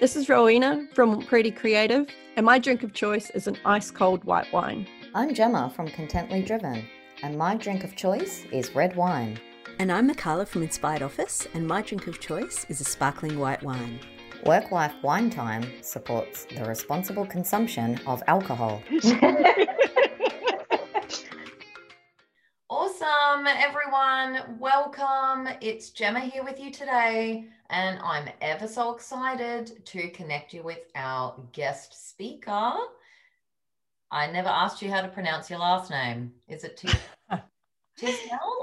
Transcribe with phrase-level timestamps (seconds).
[0.00, 4.22] This is Rowena from Pretty Creative, and my drink of choice is an ice cold
[4.22, 4.86] white wine.
[5.12, 6.86] I'm Gemma from Contently Driven,
[7.24, 9.40] and my drink of choice is red wine.
[9.80, 13.60] And I'm Mikala from Inspired Office, and my drink of choice is a sparkling white
[13.64, 13.98] wine.
[14.46, 18.80] Work Life Wine Time supports the responsible consumption of alcohol.
[24.28, 24.58] everyone.
[24.58, 25.48] Welcome.
[25.60, 30.80] It's Gemma here with you today, and I'm ever so excited to connect you with
[30.94, 32.72] our guest speaker.
[34.10, 36.32] I never asked you how to pronounce your last name.
[36.48, 36.96] Is it Tis-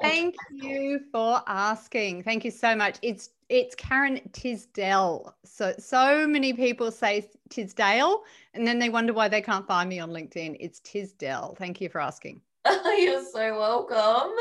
[0.01, 2.23] Thank you for asking.
[2.23, 2.97] Thank you so much.
[3.01, 5.33] It's it's Karen Tisdell.
[5.43, 9.99] So so many people say Tisdale, and then they wonder why they can't find me
[9.99, 10.57] on LinkedIn.
[10.59, 11.57] It's Tisdell.
[11.57, 12.41] Thank you for asking.
[12.97, 14.35] You're so welcome.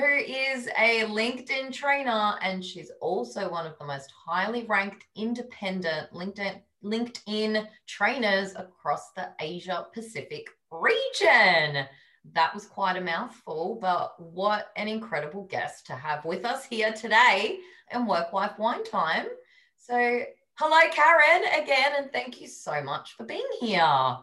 [0.00, 6.10] Who is a LinkedIn trainer, and she's also one of the most highly ranked independent
[6.14, 11.84] LinkedIn LinkedIn trainers across the Asia Pacific region.
[12.32, 16.94] That was quite a mouthful, but what an incredible guest to have with us here
[16.94, 17.58] today
[17.92, 19.26] in Work Life Wine Time.
[19.76, 20.22] So,
[20.54, 24.16] hello, Karen, again, and thank you so much for being here.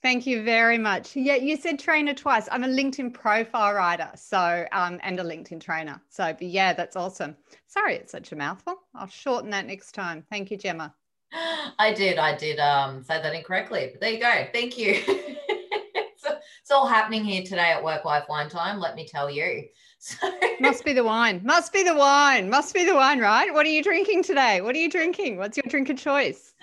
[0.00, 1.16] Thank you very much.
[1.16, 2.48] Yeah, you said trainer twice.
[2.52, 6.00] I'm a LinkedIn profile writer, so um, and a LinkedIn trainer.
[6.08, 7.36] So, yeah, that's awesome.
[7.66, 8.76] Sorry, it's such a mouthful.
[8.94, 10.24] I'll shorten that next time.
[10.30, 10.94] Thank you, Gemma.
[11.32, 14.46] I did, I did um, say that incorrectly, but there you go.
[14.52, 15.02] Thank you.
[15.08, 16.24] it's,
[16.62, 19.64] it's all happening here today at Work Life Wine Time, let me tell you.
[20.00, 21.40] So, Must be the wine.
[21.42, 22.48] Must be the wine.
[22.48, 23.52] Must be the wine, right?
[23.52, 24.60] What are you drinking today?
[24.60, 25.38] What are you drinking?
[25.38, 26.54] What's your drink of choice?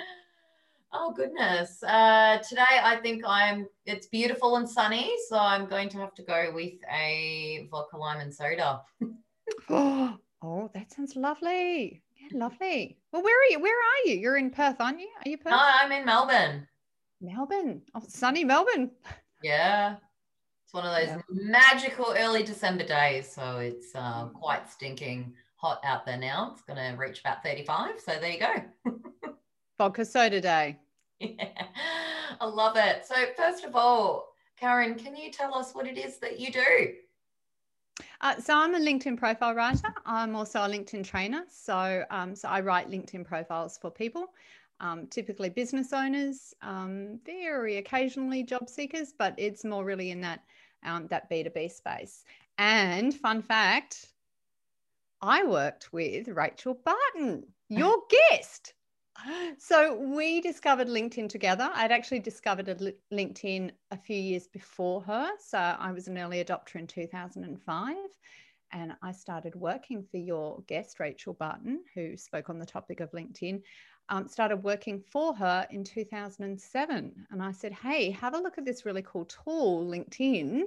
[0.97, 1.83] Oh goodness.
[1.83, 6.23] Uh, today I think I'm, it's beautiful and sunny, so I'm going to have to
[6.23, 8.81] go with a vodka lime and soda.
[9.69, 12.01] Oh, oh, that sounds lovely.
[12.16, 12.97] Yeah, lovely.
[13.11, 13.59] Well, where are you?
[13.59, 14.16] Where are you?
[14.17, 15.09] You're in Perth, aren't you?
[15.25, 15.51] Are you Perth?
[15.51, 16.67] No, I'm in Melbourne.
[17.21, 17.81] Melbourne.
[17.93, 18.91] Oh, sunny Melbourne.
[19.43, 19.97] Yeah.
[20.63, 21.21] It's one of those Yeah.
[21.29, 23.31] magical early December days.
[23.31, 26.50] So it's uh, quite stinking hot out there now.
[26.53, 28.00] It's going to reach about 35.
[28.00, 28.91] So there you go.
[29.78, 30.79] Vodka soda day.
[31.38, 31.66] Yeah,
[32.40, 33.06] I love it.
[33.06, 36.94] So, first of all, Karen, can you tell us what it is that you do?
[38.22, 39.94] Uh, so I'm a LinkedIn profile writer.
[40.06, 41.44] I'm also a LinkedIn trainer.
[41.50, 44.34] So, um, so I write LinkedIn profiles for people,
[44.80, 50.41] um, typically business owners, um, very occasionally job seekers, but it's more really in that
[50.84, 52.24] um, that B2B space.
[52.58, 54.08] And fun fact,
[55.22, 58.75] I worked with Rachel Barton, your guest.
[59.58, 61.70] So we discovered LinkedIn together.
[61.74, 62.68] I'd actually discovered
[63.14, 65.30] LinkedIn a few years before her.
[65.40, 67.96] So I was an early adopter in 2005.
[68.72, 73.12] And I started working for your guest, Rachel Barton, who spoke on the topic of
[73.12, 73.62] LinkedIn.
[74.09, 77.28] Um, started working for her in 2007.
[77.32, 80.64] And I said, hey, have a look at this really cool tool, LinkedIn.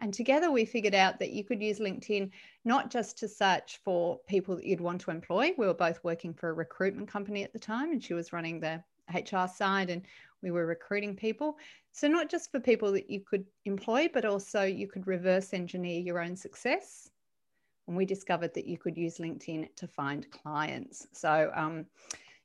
[0.00, 2.30] And together we figured out that you could use LinkedIn
[2.64, 5.52] not just to search for people that you'd want to employ.
[5.58, 8.60] We were both working for a recruitment company at the time, and she was running
[8.60, 8.82] the
[9.12, 10.02] HR side, and
[10.42, 11.58] we were recruiting people.
[11.92, 16.00] So, not just for people that you could employ, but also you could reverse engineer
[16.00, 17.10] your own success.
[17.88, 21.06] And we discovered that you could use LinkedIn to find clients.
[21.12, 21.86] So, um,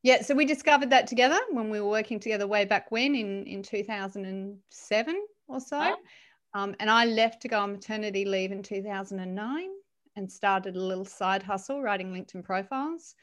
[0.02, 3.46] yeah, so we discovered that together when we were working together way back when in,
[3.46, 5.80] in 2007 or so.
[5.82, 5.96] Oh.
[6.54, 9.70] Um, and I left to go on maternity leave in 2009
[10.16, 13.16] and started a little side hustle writing LinkedIn profiles.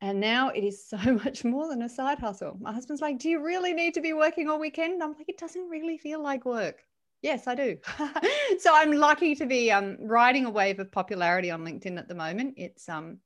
[0.00, 2.56] And now it is so much more than a side hustle.
[2.60, 5.02] My husband's like, Do you really need to be working all weekend?
[5.02, 6.82] I'm like, It doesn't really feel like work.
[7.22, 7.78] Yes, I do.
[8.58, 12.14] so I'm lucky to be um, riding a wave of popularity on LinkedIn at the
[12.14, 12.52] moment.
[12.58, 13.16] It's um,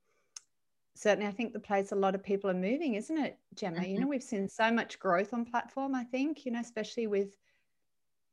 [0.95, 3.85] certainly, I think, the place a lot of people are moving, isn't it, Gemma?
[3.85, 7.35] You know, we've seen so much growth on platform, I think, you know, especially with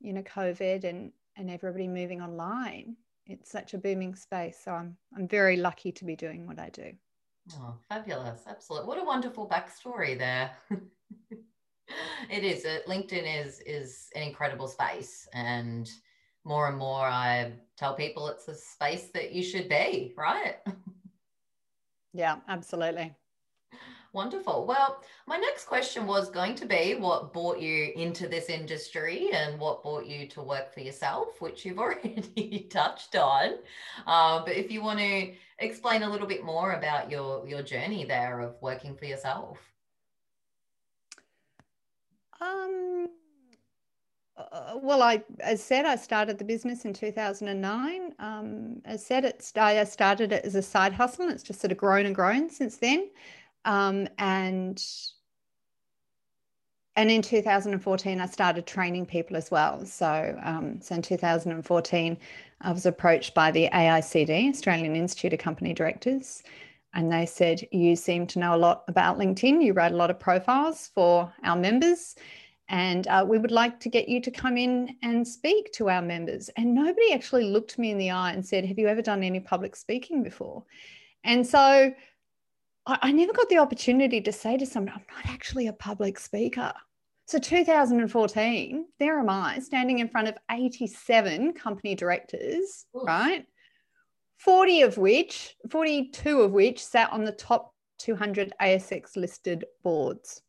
[0.00, 2.96] you know covid and and everybody moving online
[3.26, 6.68] it's such a booming space so i'm i'm very lucky to be doing what i
[6.70, 6.92] do
[7.54, 8.42] Oh, fabulous.
[8.46, 8.88] Absolutely.
[8.88, 10.50] What a wonderful backstory there.
[12.30, 12.64] it is.
[12.64, 15.28] It, LinkedIn is is an incredible space.
[15.32, 15.88] And
[16.44, 20.56] more and more I tell people it's a space that you should be, right?
[22.12, 23.12] yeah absolutely
[24.16, 24.64] Wonderful.
[24.64, 29.60] Well, my next question was going to be what brought you into this industry and
[29.60, 33.56] what brought you to work for yourself, which you've already touched on.
[34.06, 38.06] Uh, but if you want to explain a little bit more about your your journey
[38.06, 39.58] there of working for yourself.
[42.40, 43.08] um
[44.38, 48.14] uh, well, I, as said, I started the business in 2009.
[48.18, 51.78] Um, as said, it, I started it as a side hustle it's just sort of
[51.78, 53.08] grown and grown since then.
[53.66, 54.82] Um, and
[56.98, 59.84] and in 2014, I started training people as well.
[59.84, 62.16] So, um, so in 2014,
[62.62, 66.42] I was approached by the AICD, Australian Institute of Company Directors,
[66.94, 69.62] and they said, You seem to know a lot about LinkedIn.
[69.62, 72.14] You write a lot of profiles for our members,
[72.70, 76.00] and uh, we would like to get you to come in and speak to our
[76.00, 76.48] members.
[76.56, 79.40] And nobody actually looked me in the eye and said, Have you ever done any
[79.40, 80.64] public speaking before?
[81.24, 81.92] And so
[82.86, 86.18] I, I never got the opportunity to say to someone, I'm not actually a public
[86.18, 86.72] speaker.
[87.26, 93.02] So 2014, there am I standing in front of 87 company directors, Oof.
[93.04, 93.44] right?
[94.38, 100.42] 40 of which, 42 of which sat on the top 200 ASX listed boards.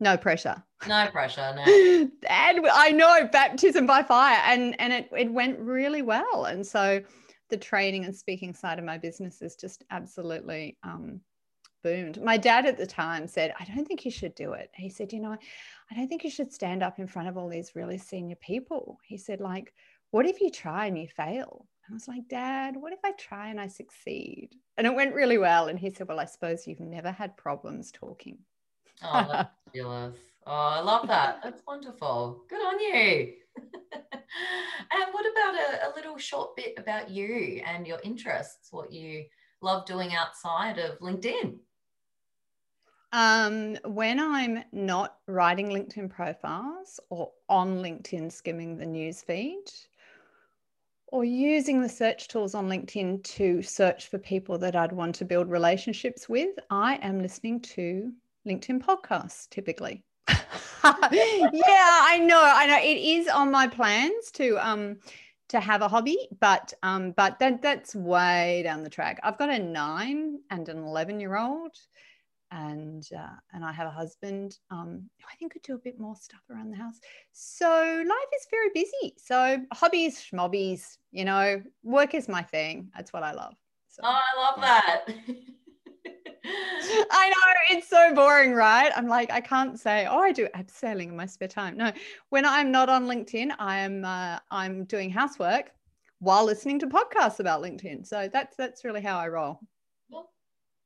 [0.00, 0.62] No pressure.
[0.88, 1.62] No pressure, no.
[2.28, 6.46] and I know baptism by fire and and it it went really well.
[6.46, 7.02] And so
[7.50, 11.20] the training and speaking side of my business is just absolutely um,
[11.82, 12.22] boomed.
[12.22, 14.70] My dad at the time said, I don't think you should do it.
[14.74, 15.36] He said, you know,
[15.90, 18.98] I don't think you should stand up in front of all these really senior people.
[19.04, 19.72] He said, like,
[20.10, 21.66] what if you try and you fail?
[21.90, 24.50] I was like, Dad, what if I try and I succeed?
[24.76, 25.68] And it went really well.
[25.68, 28.38] And he said, Well, I suppose you've never had problems talking.
[29.02, 30.16] Oh, that's fabulous.
[30.46, 31.40] Oh, I love that.
[31.42, 32.44] That's wonderful.
[32.48, 33.32] Good on you.
[34.12, 39.24] and what about a, a little short bit about you and your interests, what you
[39.60, 41.58] love doing outside of LinkedIn?
[43.12, 49.64] Um, when I'm not writing LinkedIn profiles or on LinkedIn skimming the news feed
[51.08, 55.26] or using the search tools on LinkedIn to search for people that I'd want to
[55.26, 58.10] build relationships with, I am listening to
[58.48, 60.02] LinkedIn podcasts typically.
[60.28, 60.42] yeah,
[60.82, 62.78] I know, I know.
[62.78, 64.96] It is on my plans to um
[65.48, 69.20] to have a hobby, but um, but that that's way down the track.
[69.22, 71.76] I've got a nine and an eleven year old,
[72.52, 76.14] and uh, and I have a husband um, I think could do a bit more
[76.14, 77.00] stuff around the house.
[77.32, 79.14] So life is very busy.
[79.18, 82.90] So hobbies, schmobbies, you know, work is my thing.
[82.94, 83.54] That's what I love.
[83.88, 85.04] So, oh, I love that.
[86.44, 88.90] I know it's so boring, right?
[88.96, 91.76] I'm like, I can't say, oh, I do abseiling in my spare time.
[91.76, 91.92] No,
[92.30, 95.72] when I'm not on LinkedIn, I am uh, I'm doing housework
[96.18, 98.06] while listening to podcasts about LinkedIn.
[98.06, 99.60] So that's that's really how I roll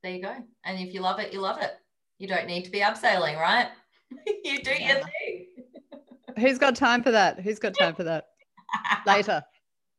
[0.02, 0.34] there you go.
[0.64, 1.72] And if you love it, you love it.
[2.18, 3.68] You don't need to be abseiling, right?
[4.44, 4.94] you do yeah.
[4.94, 5.46] your thing.
[6.38, 7.40] Who's got time for that?
[7.40, 8.26] Who's got time for that?
[9.06, 9.42] Later.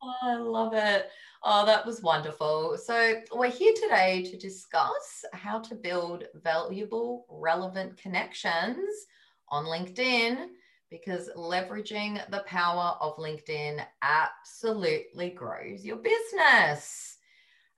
[0.01, 1.09] Oh, I love it.
[1.43, 2.77] Oh, that was wonderful.
[2.77, 9.05] So, we're here today to discuss how to build valuable, relevant connections
[9.49, 10.47] on LinkedIn
[10.89, 17.16] because leveraging the power of LinkedIn absolutely grows your business.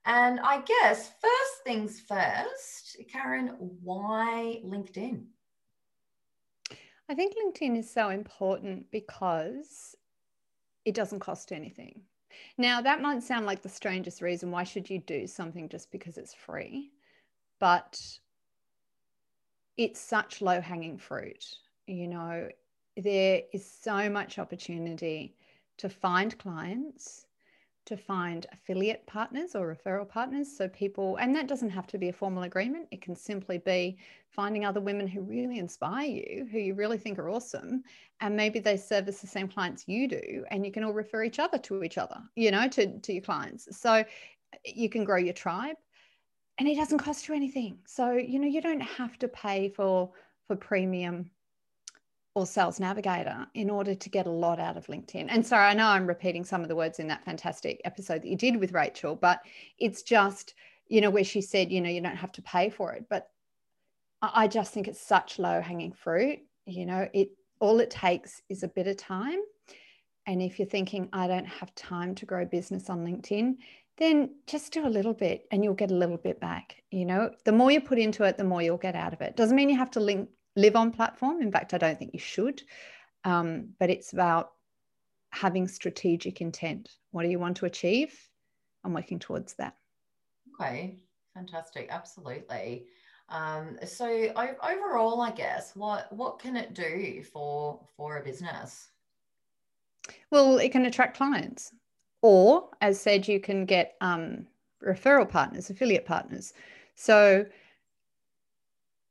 [0.06, 5.24] And I guess first things first, Karen, why LinkedIn?
[7.08, 9.94] I think LinkedIn is so important because
[10.84, 12.02] it doesn't cost anything.
[12.56, 14.50] Now, that might sound like the strangest reason.
[14.50, 16.92] Why should you do something just because it's free?
[17.58, 18.00] But
[19.76, 21.44] it's such low hanging fruit.
[21.86, 22.48] You know,
[22.96, 25.34] there is so much opportunity
[25.78, 27.26] to find clients
[27.90, 30.48] to find affiliate partners or referral partners.
[30.56, 33.98] So, people, and that doesn't have to be a formal agreement, it can simply be
[34.28, 37.82] finding other women who really inspire you, who you really think are awesome.
[38.20, 41.40] And maybe they service the same clients you do, and you can all refer each
[41.40, 43.76] other to each other, you know, to, to your clients.
[43.76, 44.04] So,
[44.64, 45.76] you can grow your tribe
[46.58, 47.78] and it doesn't cost you anything.
[47.86, 50.10] So, you know, you don't have to pay for
[50.46, 51.30] for premium
[52.34, 55.26] or Sales Navigator in order to get a lot out of LinkedIn.
[55.28, 58.28] And sorry, I know I'm repeating some of the words in that fantastic episode that
[58.28, 59.40] you did with Rachel, but
[59.78, 60.54] it's just,
[60.86, 63.06] you know, where she said, you know, you don't have to pay for it.
[63.10, 63.28] But
[64.22, 66.40] I just think it's such low hanging fruit.
[66.66, 69.40] You know, it all it takes is a bit of time.
[70.26, 73.56] And if you're thinking, I don't have time to grow business on LinkedIn,
[73.98, 76.82] then just do a little bit and you'll get a little bit back.
[76.90, 79.36] You know, the more you put into it, the more you'll get out of it.
[79.36, 81.42] Doesn't mean you have to link live on platform.
[81.42, 82.62] In fact, I don't think you should.
[83.24, 84.52] Um, but it's about
[85.30, 86.96] having strategic intent.
[87.12, 88.18] What do you want to achieve?
[88.84, 89.74] I'm working towards that.
[90.54, 90.98] Okay,
[91.34, 91.88] fantastic.
[91.90, 92.86] Absolutely.
[93.28, 98.88] Um, so overall, I guess what what can it do for for a business?
[100.30, 101.72] Well, it can attract clients,
[102.22, 104.46] or as said, you can get um,
[104.84, 106.54] referral partners, affiliate partners.
[106.96, 107.46] So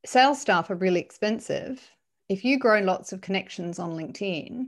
[0.05, 1.81] sales staff are really expensive.
[2.29, 4.67] If you grow lots of connections on LinkedIn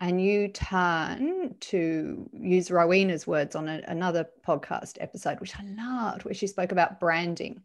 [0.00, 6.24] and you turn to use Rowena's words on a, another podcast episode, which I loved,
[6.24, 7.62] where she spoke about branding.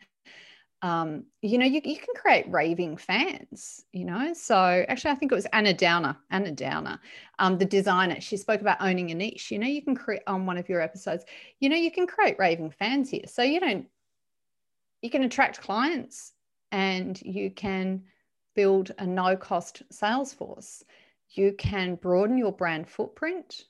[0.81, 4.33] um, you know, you, you can create raving fans, you know.
[4.33, 6.99] So actually, I think it was Anna Downer, Anna Downer,
[7.39, 8.19] um, the designer.
[8.19, 9.51] She spoke about owning a niche.
[9.51, 11.23] You know, you can create on one of your episodes,
[11.59, 13.25] you know, you can create raving fans here.
[13.27, 13.87] So you don't,
[15.01, 16.33] you can attract clients
[16.71, 18.03] and you can
[18.55, 20.83] build a no cost sales force.
[21.29, 23.65] You can broaden your brand footprint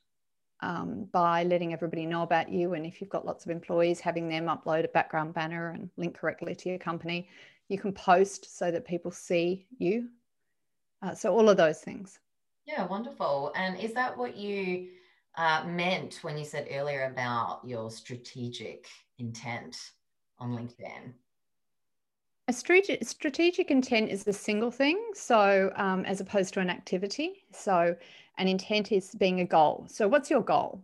[0.61, 2.73] um, by letting everybody know about you.
[2.73, 6.15] And if you've got lots of employees, having them upload a background banner and link
[6.17, 7.29] correctly to your company.
[7.67, 10.09] You can post so that people see you.
[11.01, 12.19] Uh, so, all of those things.
[12.65, 13.51] Yeah, wonderful.
[13.55, 14.89] And is that what you
[15.35, 19.91] uh, meant when you said earlier about your strategic intent
[20.37, 21.13] on LinkedIn?
[22.51, 27.45] A strategic, intent is a single thing, so um, as opposed to an activity.
[27.53, 27.95] So,
[28.37, 29.85] an intent is being a goal.
[29.87, 30.83] So, what's your goal?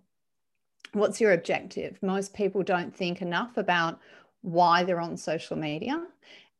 [0.93, 2.01] What's your objective?
[2.01, 3.99] Most people don't think enough about
[4.41, 6.05] why they're on social media.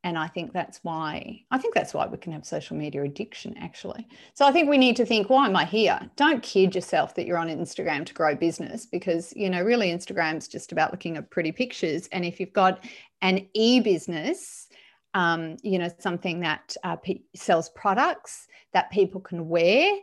[0.04, 3.56] And I think that's why I think that's why we can have social media addiction
[3.58, 4.06] actually.
[4.34, 5.98] So I think we need to think, why am I here?
[6.16, 10.46] Don't kid yourself that you're on Instagram to grow business because you know really Instagram's
[10.46, 12.08] just about looking at pretty pictures.
[12.12, 12.84] And if you've got
[13.22, 14.67] an e-business,
[15.14, 19.98] um, you know something that uh, p- sells products that people can wear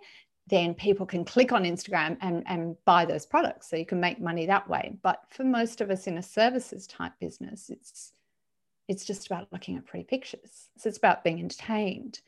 [0.47, 3.69] then people can click on Instagram and, and buy those products.
[3.69, 4.95] So you can make money that way.
[5.01, 8.11] But for most of us in a services type business, it's
[8.87, 10.69] it's just about looking at pretty pictures.
[10.77, 12.21] So it's about being entertained.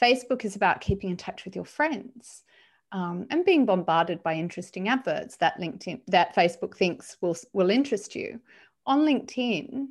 [0.00, 2.44] Facebook is about keeping in touch with your friends
[2.92, 8.14] um, and being bombarded by interesting adverts that LinkedIn that Facebook thinks will will interest
[8.14, 8.40] you.
[8.86, 9.88] On LinkedIn,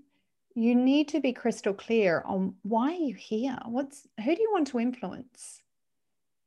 [0.55, 3.57] you need to be crystal clear on why are you here?
[3.65, 5.63] What's who do you want to influence?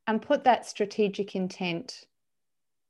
[0.06, 2.06] and put that strategic intent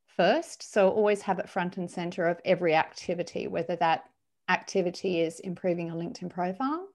[0.05, 0.71] first.
[0.71, 4.05] So always have it front and center of every activity, whether that
[4.49, 6.87] activity is improving a LinkedIn profile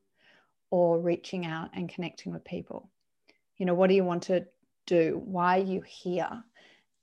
[0.71, 2.89] or reaching out and connecting with people.
[3.59, 4.47] You know, what do you want to
[4.87, 5.21] do?
[5.25, 6.45] Why are you here?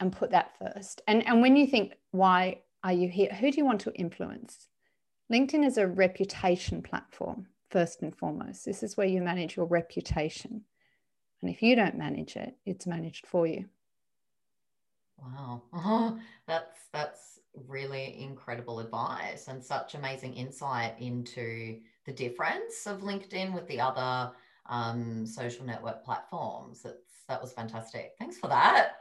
[0.01, 1.01] And put that first.
[1.07, 3.29] And, and when you think, why are you here?
[3.33, 4.67] Who do you want to influence?
[5.31, 8.65] LinkedIn is a reputation platform, first and foremost.
[8.65, 10.63] This is where you manage your reputation.
[11.41, 13.65] And if you don't manage it, it's managed for you.
[15.17, 15.61] Wow.
[15.73, 23.53] Oh, that's that's really incredible advice and such amazing insight into the difference of LinkedIn
[23.53, 24.31] with the other
[24.67, 26.81] um, social network platforms.
[26.83, 28.13] That's that was fantastic.
[28.17, 28.93] Thanks for that.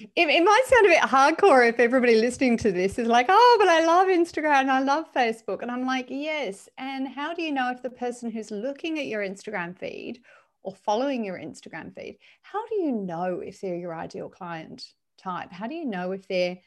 [0.00, 3.56] It, it might sound a bit hardcore if everybody listening to this is like, oh,
[3.58, 5.60] but I love Instagram and I love Facebook.
[5.60, 6.68] And I'm like, yes.
[6.78, 10.22] And how do you know if the person who's looking at your Instagram feed
[10.62, 15.52] or following your Instagram feed, how do you know if they're your ideal client type?
[15.52, 16.58] How do you know if they're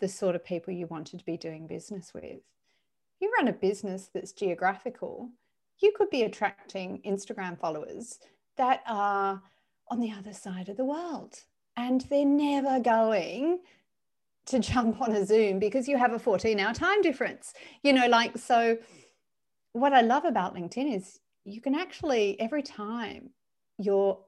[0.00, 2.40] the sort of people you wanted to be doing business with?
[3.20, 5.28] You run a business that's geographical,
[5.80, 8.18] you could be attracting Instagram followers
[8.56, 9.42] that are
[9.88, 11.40] on the other side of the world
[11.80, 13.60] and they're never going
[14.46, 17.54] to jump on a Zoom because you have a 14 hour time difference.
[17.82, 18.78] You know, like, so
[19.72, 23.30] what I love about LinkedIn is you can actually, every time
[23.78, 24.18] you're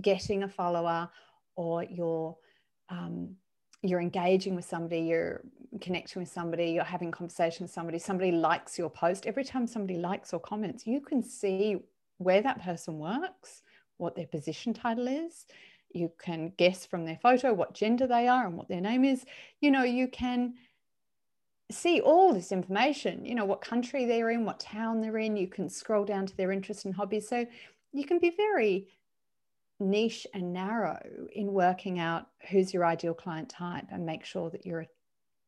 [0.00, 1.08] getting a follower
[1.56, 2.36] or you're,
[2.88, 3.36] um,
[3.82, 5.42] you're engaging with somebody, you're
[5.80, 9.26] connecting with somebody, you're having conversation with somebody, somebody likes your post.
[9.26, 11.78] Every time somebody likes or comments, you can see
[12.18, 13.62] where that person works,
[13.96, 15.46] what their position title is.
[15.94, 19.24] You can guess from their photo what gender they are and what their name is.
[19.60, 20.54] You know, you can
[21.70, 25.36] see all this information, you know, what country they're in, what town they're in.
[25.36, 27.28] You can scroll down to their interests and hobbies.
[27.28, 27.46] So
[27.92, 28.88] you can be very
[29.80, 31.00] niche and narrow
[31.32, 34.86] in working out who's your ideal client type and make sure that you're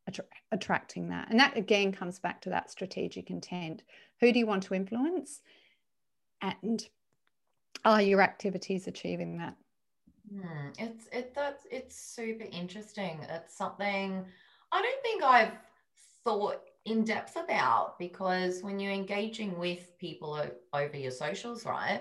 [0.09, 1.31] attra- attracting that.
[1.31, 3.83] And that again comes back to that strategic intent.
[4.21, 5.41] Who do you want to influence?
[6.43, 6.87] And
[7.85, 9.57] are your activities achieving that?
[10.31, 10.69] Hmm.
[10.79, 13.25] It's it that's it's super interesting.
[13.29, 14.25] It's something
[14.73, 15.53] I don't think I've
[16.25, 22.01] thought in depth about because when you're engaging with people over your socials, right?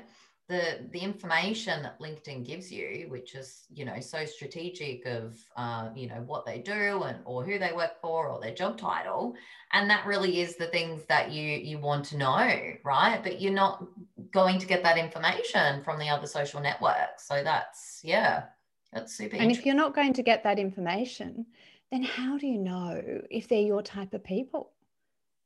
[0.49, 5.89] The, the information that LinkedIn gives you, which is you know so strategic of uh,
[5.95, 9.35] you know what they do and or who they work for or their job title,
[9.71, 13.21] and that really is the things that you you want to know, right?
[13.23, 13.85] But you're not
[14.31, 18.43] going to get that information from the other social networks, so that's yeah,
[18.91, 19.37] that's super.
[19.37, 21.45] And if you're not going to get that information,
[21.89, 24.71] then how do you know if they're your type of people?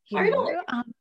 [0.10, 0.94] You um,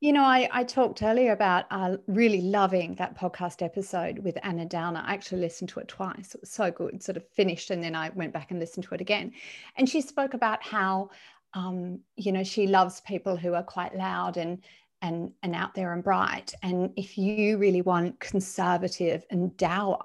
[0.00, 4.64] you know I, I talked earlier about uh, really loving that podcast episode with Anna
[4.64, 5.02] Downer.
[5.04, 6.34] I actually listened to it twice.
[6.34, 8.94] It was so good, sort of finished, and then I went back and listened to
[8.94, 9.32] it again.
[9.76, 11.10] And she spoke about how,
[11.54, 14.62] um, you know, she loves people who are quite loud and
[15.02, 20.00] and and out there and bright and if you really want conservative and dour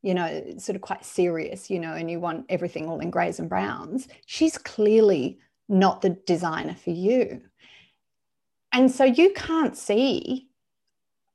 [0.00, 3.38] you know sort of quite serious you know and you want everything all in grays
[3.38, 7.40] and browns she's clearly not the designer for you
[8.72, 10.48] and so you can't see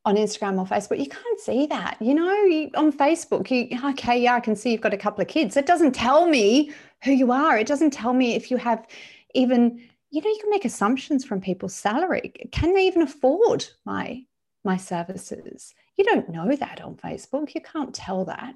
[0.07, 1.97] on Instagram or Facebook, you can't see that.
[1.99, 5.21] You know, you, on Facebook, you okay, yeah, I can see you've got a couple
[5.21, 5.57] of kids.
[5.57, 6.71] It doesn't tell me
[7.03, 7.57] who you are.
[7.57, 8.87] It doesn't tell me if you have
[9.35, 12.31] even, you know, you can make assumptions from people's salary.
[12.53, 14.23] Can they even afford my
[14.63, 15.73] my services?
[15.97, 17.53] You don't know that on Facebook.
[17.53, 18.55] You can't tell that.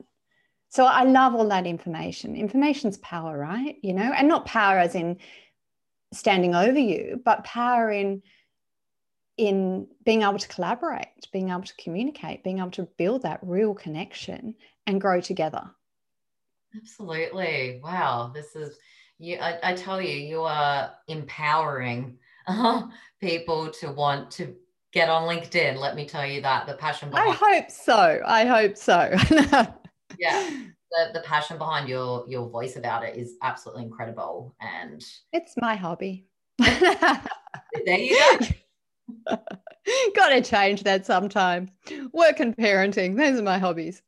[0.70, 2.38] So I love all that information.
[2.38, 3.76] Information's power, right?
[3.82, 5.18] You know, and not power as in
[6.14, 8.22] standing over you, but power in
[9.42, 13.74] in being able to collaborate, being able to communicate, being able to build that real
[13.74, 14.54] connection
[14.86, 15.64] and grow together.
[16.76, 17.82] Absolutely.
[17.84, 18.32] Wow.
[18.36, 18.78] This is
[19.18, 19.40] you.
[19.42, 22.84] I, I tell you, you are empowering uh,
[23.20, 24.56] people to want to
[24.94, 25.76] get on LinkedIn.
[25.78, 27.10] Let me tell you that the passion.
[27.10, 28.22] Behind- I hope so.
[28.24, 29.10] I hope so.
[30.20, 30.50] yeah.
[30.92, 35.74] The, the passion behind your your voice about it is absolutely incredible and it's my
[35.74, 36.28] hobby
[36.60, 38.46] there you go
[40.16, 41.70] Got to change that sometime.
[42.14, 44.02] Work and parenting, those are my hobbies.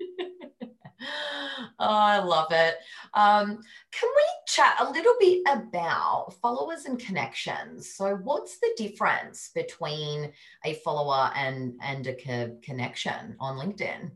[1.00, 2.76] oh, I love it.
[3.14, 3.60] Um,
[3.92, 7.94] can we chat a little bit about followers and connections?
[7.94, 10.32] So, what's the difference between
[10.64, 14.10] a follower and and a co- connection on LinkedIn?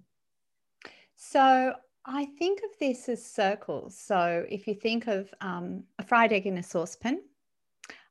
[1.16, 3.98] So, I think of this as circles.
[3.98, 7.22] So, if you think of um, a fried egg in a saucepan,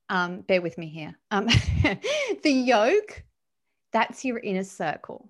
[0.09, 1.17] um, bear with me here.
[1.31, 1.47] Um,
[2.43, 3.23] the yolk,
[3.91, 5.29] that's your inner circle.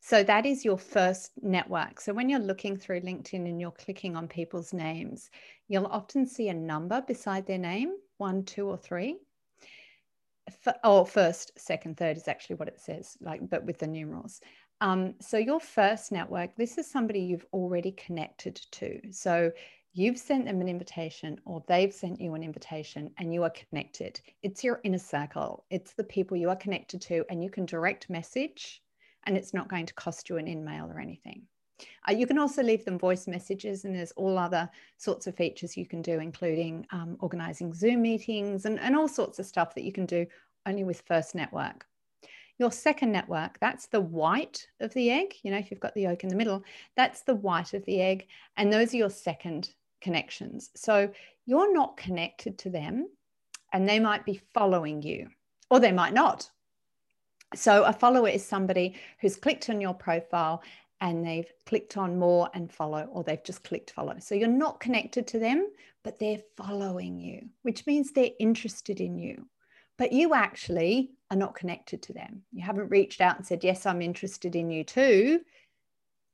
[0.00, 2.00] So that is your first network.
[2.00, 5.30] So when you're looking through LinkedIn and you're clicking on people's names,
[5.68, 9.16] you'll often see a number beside their name one, two, or three.
[10.60, 14.40] For, oh, first, second, third is actually what it says, like, but with the numerals.
[14.80, 19.00] Um, so your first network, this is somebody you've already connected to.
[19.12, 19.52] So
[19.94, 24.20] you've sent them an invitation or they've sent you an invitation and you are connected.
[24.42, 28.08] It's your inner circle, it's the people you are connected to, and you can direct
[28.08, 28.82] message
[29.24, 31.42] and it's not going to cost you an email or anything.
[32.08, 35.76] Uh, you can also leave them voice messages, and there's all other sorts of features
[35.76, 39.84] you can do, including um, organizing Zoom meetings and, and all sorts of stuff that
[39.84, 40.26] you can do
[40.66, 41.86] only with First Network.
[42.58, 45.34] Your second network, that's the white of the egg.
[45.42, 46.62] You know, if you've got the yolk in the middle,
[46.96, 48.26] that's the white of the egg.
[48.56, 50.70] And those are your second connections.
[50.74, 51.10] So
[51.46, 53.08] you're not connected to them
[53.72, 55.28] and they might be following you
[55.70, 56.50] or they might not.
[57.54, 60.62] So a follower is somebody who's clicked on your profile
[61.00, 64.14] and they've clicked on more and follow, or they've just clicked follow.
[64.20, 65.68] So you're not connected to them,
[66.04, 69.46] but they're following you, which means they're interested in you.
[69.98, 72.42] But you actually are not connected to them.
[72.52, 75.40] You haven't reached out and said, Yes, I'm interested in you too.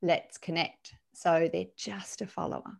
[0.01, 0.93] Let's connect.
[1.13, 2.79] So they're just a follower.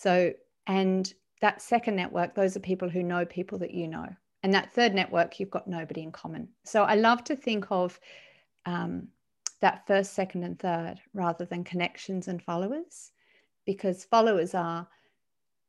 [0.00, 0.32] So,
[0.66, 4.06] and that second network, those are people who know people that you know.
[4.42, 6.48] And that third network, you've got nobody in common.
[6.64, 8.00] So I love to think of
[8.64, 9.08] um,
[9.60, 13.12] that first, second, and third rather than connections and followers,
[13.66, 14.88] because followers are,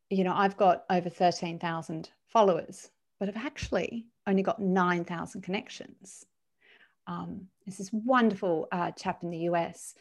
[0.10, 2.89] you know, I've got over 13,000 followers,
[3.20, 6.26] but I've actually only got 9,000 connections.
[7.06, 9.96] Um, this wonderful uh, chap in the US,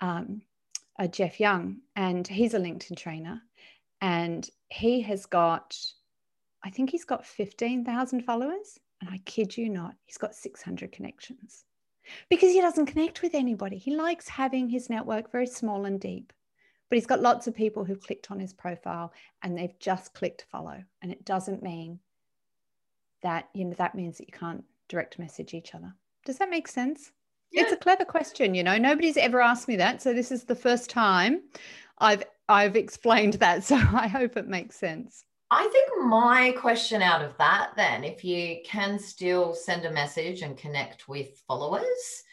[0.00, 0.40] um,
[0.98, 3.42] uh, Jeff Young, and he's a LinkedIn trainer
[4.04, 5.74] and he has got,
[6.62, 8.78] I think he's got 15,000 followers.
[9.00, 11.64] And I kid you not, he's got 600 connections
[12.28, 13.78] because he doesn't connect with anybody.
[13.78, 16.34] He likes having his network very small and deep.
[16.90, 19.10] But he's got lots of people who've clicked on his profile
[19.42, 20.84] and they've just clicked follow.
[21.00, 21.98] And it doesn't mean
[23.22, 25.94] that, you know, that means that you can't direct message each other.
[26.26, 27.10] Does that make sense?
[27.52, 27.62] Yeah.
[27.62, 28.76] It's a clever question, you know.
[28.76, 30.02] Nobody's ever asked me that.
[30.02, 31.40] So this is the first time
[31.98, 33.64] I've I've explained that.
[33.64, 35.24] So I hope it makes sense.
[35.50, 40.42] I think my question out of that then, if you can still send a message
[40.42, 42.24] and connect with followers,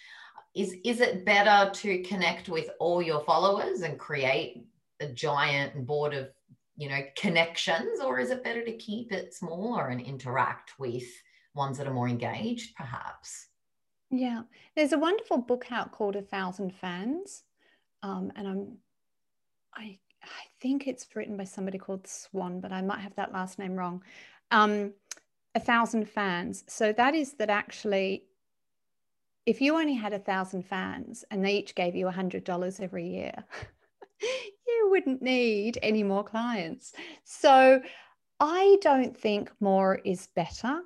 [0.56, 4.66] is is it better to connect with all your followers and create
[5.00, 6.30] a giant board of
[6.76, 11.04] you know connections or is it better to keep it smaller and interact with
[11.54, 13.48] ones that are more engaged perhaps
[14.10, 14.42] yeah
[14.76, 17.44] there's a wonderful book out called a thousand fans
[18.04, 18.78] um, and i'm
[19.76, 23.58] I I think it's written by somebody called Swan, but I might have that last
[23.58, 24.04] name wrong.
[24.52, 24.94] Um,
[25.56, 26.64] a thousand fans.
[26.68, 28.24] So that is that actually,
[29.46, 32.80] if you only had a thousand fans and they each gave you a hundred dollars
[32.80, 33.34] every year,
[34.22, 36.94] you wouldn't need any more clients.
[37.24, 37.82] So
[38.40, 40.82] I don't think more is better.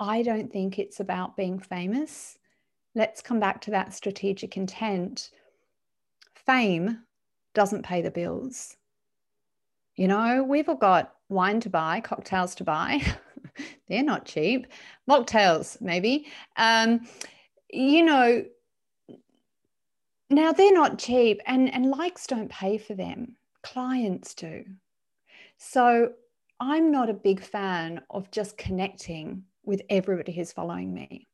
[0.00, 2.38] I don't think it's about being famous.
[2.94, 5.30] Let's come back to that strategic intent.
[6.34, 7.00] Fame
[7.58, 8.76] doesn't pay the bills.
[9.96, 13.02] You know, we've all got wine to buy, cocktails to buy.
[13.88, 14.68] They're not cheap.
[15.10, 16.28] Mocktails, maybe.
[16.56, 17.00] Um,
[17.68, 18.44] you know,
[20.30, 23.34] now they're not cheap and, and likes don't pay for them.
[23.64, 24.64] Clients do.
[25.56, 26.12] So
[26.60, 31.26] I'm not a big fan of just connecting with everybody who's following me.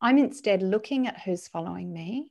[0.00, 2.30] I'm instead looking at who's following me.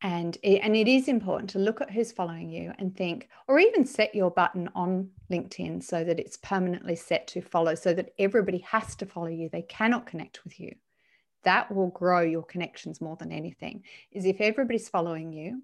[0.00, 3.58] And it, and it is important to look at who's following you and think, or
[3.58, 8.12] even set your button on LinkedIn so that it's permanently set to follow, so that
[8.18, 9.48] everybody has to follow you.
[9.48, 10.74] They cannot connect with you.
[11.42, 13.82] That will grow your connections more than anything.
[14.12, 15.62] Is if everybody's following you,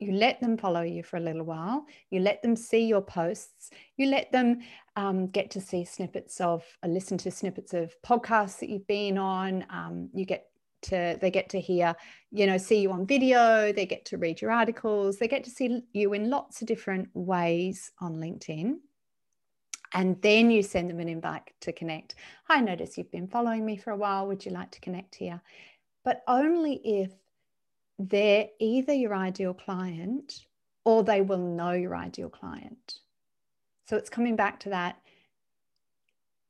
[0.00, 3.70] you let them follow you for a little while you let them see your posts
[3.96, 4.60] you let them
[4.96, 9.18] um, get to see snippets of uh, listen to snippets of podcasts that you've been
[9.18, 10.46] on um, you get
[10.82, 11.94] to they get to hear
[12.30, 15.50] you know see you on video they get to read your articles they get to
[15.50, 18.76] see you in lots of different ways on linkedin
[19.92, 22.14] and then you send them an invite to connect
[22.48, 25.40] i notice you've been following me for a while would you like to connect here
[26.04, 27.10] but only if
[27.98, 30.46] they're either your ideal client
[30.84, 33.00] or they will know your ideal client.
[33.86, 35.00] So it's coming back to that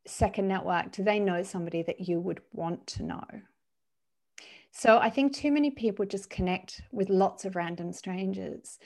[0.06, 0.92] second network.
[0.92, 3.24] Do they know somebody that you would want to know?
[4.70, 8.78] So I think too many people just connect with lots of random strangers.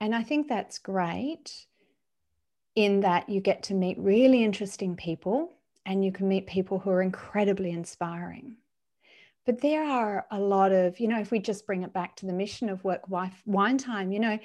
[0.00, 1.66] And I think that's great
[2.76, 5.52] in that you get to meet really interesting people
[5.86, 8.56] and you can meet people who are incredibly inspiring.
[9.46, 12.26] But there are a lot of, you know, if we just bring it back to
[12.26, 14.38] the mission of work, wife, wine time, you know,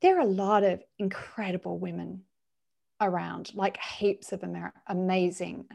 [0.00, 2.22] there are a lot of incredible women
[3.00, 5.66] around, like heaps of Amer- amazing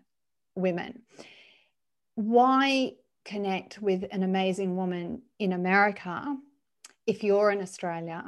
[0.56, 1.02] women.
[2.16, 2.94] Why
[3.26, 6.38] connect with an amazing woman in America
[7.08, 8.24] if you're in Australia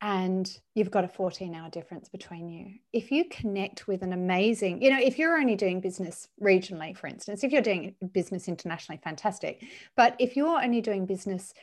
[0.00, 2.74] and you've got a 14 hour difference between you.
[2.92, 7.06] If you connect with an amazing, you know, if you're only doing business regionally, for
[7.06, 9.62] instance, if you're doing business internationally, fantastic.
[9.96, 11.54] But if you're only doing business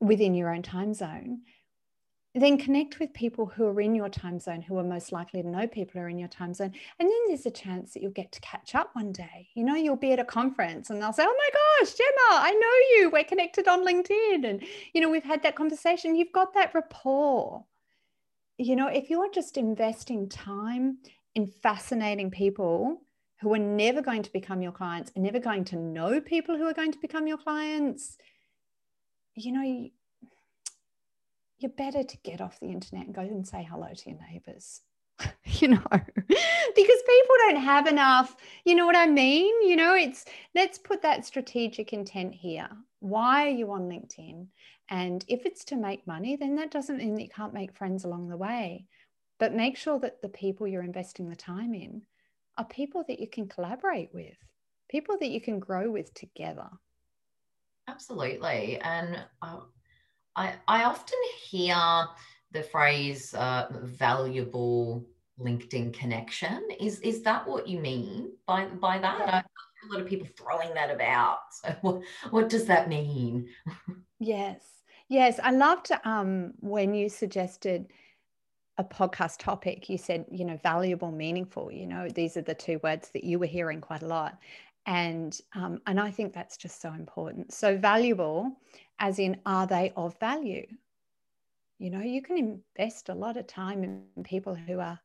[0.00, 1.40] within your own time zone,
[2.34, 5.48] then connect with people who are in your time zone, who are most likely to
[5.48, 6.72] know people who are in your time zone.
[6.98, 9.48] And then there's a chance that you'll get to catch up one day.
[9.54, 12.52] You know, you'll be at a conference and they'll say, Oh my gosh, Gemma, I
[12.52, 13.10] know you.
[13.10, 14.48] We're connected on LinkedIn.
[14.48, 14.62] And,
[14.94, 16.16] you know, we've had that conversation.
[16.16, 17.64] You've got that rapport.
[18.56, 20.98] You know, if you're just investing time
[21.34, 23.02] in fascinating people
[23.42, 26.64] who are never going to become your clients and never going to know people who
[26.64, 28.16] are going to become your clients,
[29.34, 29.90] you know,
[31.62, 34.80] you're better to get off the internet and go and say hello to your neighbors
[35.44, 35.82] you know.
[36.74, 39.52] Because people don't have enough you know what i mean?
[39.68, 42.68] You know it's let's put that strategic intent here.
[43.00, 44.46] Why are you on linkedin?
[44.88, 48.04] And if it's to make money then that doesn't mean that you can't make friends
[48.04, 48.86] along the way.
[49.38, 52.02] But make sure that the people you're investing the time in
[52.56, 54.36] are people that you can collaborate with
[54.92, 56.68] people that you can grow with together.
[57.88, 58.78] Absolutely.
[58.82, 59.60] And uh,
[60.36, 61.76] I, I often hear
[62.52, 65.06] the phrase uh, valuable
[65.38, 66.68] LinkedIn connection.
[66.80, 69.18] Is is that what you mean by by that?
[69.18, 69.30] Yeah.
[69.30, 71.38] I hear a lot of people throwing that about.
[71.52, 73.48] So what what does that mean?
[74.18, 74.60] yes,
[75.08, 75.38] yes.
[75.42, 77.86] I loved um, when you suggested
[78.78, 79.88] a podcast topic.
[79.88, 81.70] You said you know valuable, meaningful.
[81.72, 84.38] You know these are the two words that you were hearing quite a lot,
[84.86, 87.52] and um, and I think that's just so important.
[87.52, 88.56] So valuable
[88.98, 90.66] as in, are they of value?
[91.78, 95.00] You know, you can invest a lot of time in people who are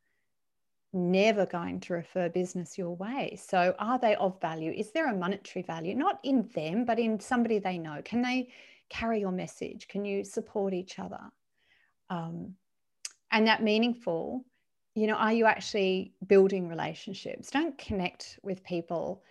[0.93, 3.37] never going to refer business your way.
[3.41, 4.71] So, are they of value?
[4.71, 5.95] Is there a monetary value?
[5.95, 8.01] Not in them, but in somebody they know.
[8.05, 8.49] Can they
[8.89, 9.87] carry your message?
[9.87, 11.19] Can you support each other?
[12.09, 12.53] Um,
[13.31, 14.45] and that meaningful,
[14.93, 17.49] you know, are you actually building relationships?
[17.49, 19.23] Don't connect with people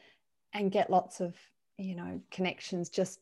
[0.56, 1.34] and get lots of,
[1.76, 3.20] you know, connections just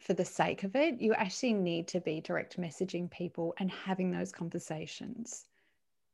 [0.00, 1.00] for the sake of it.
[1.00, 5.46] You actually need to be direct messaging people and having those conversations.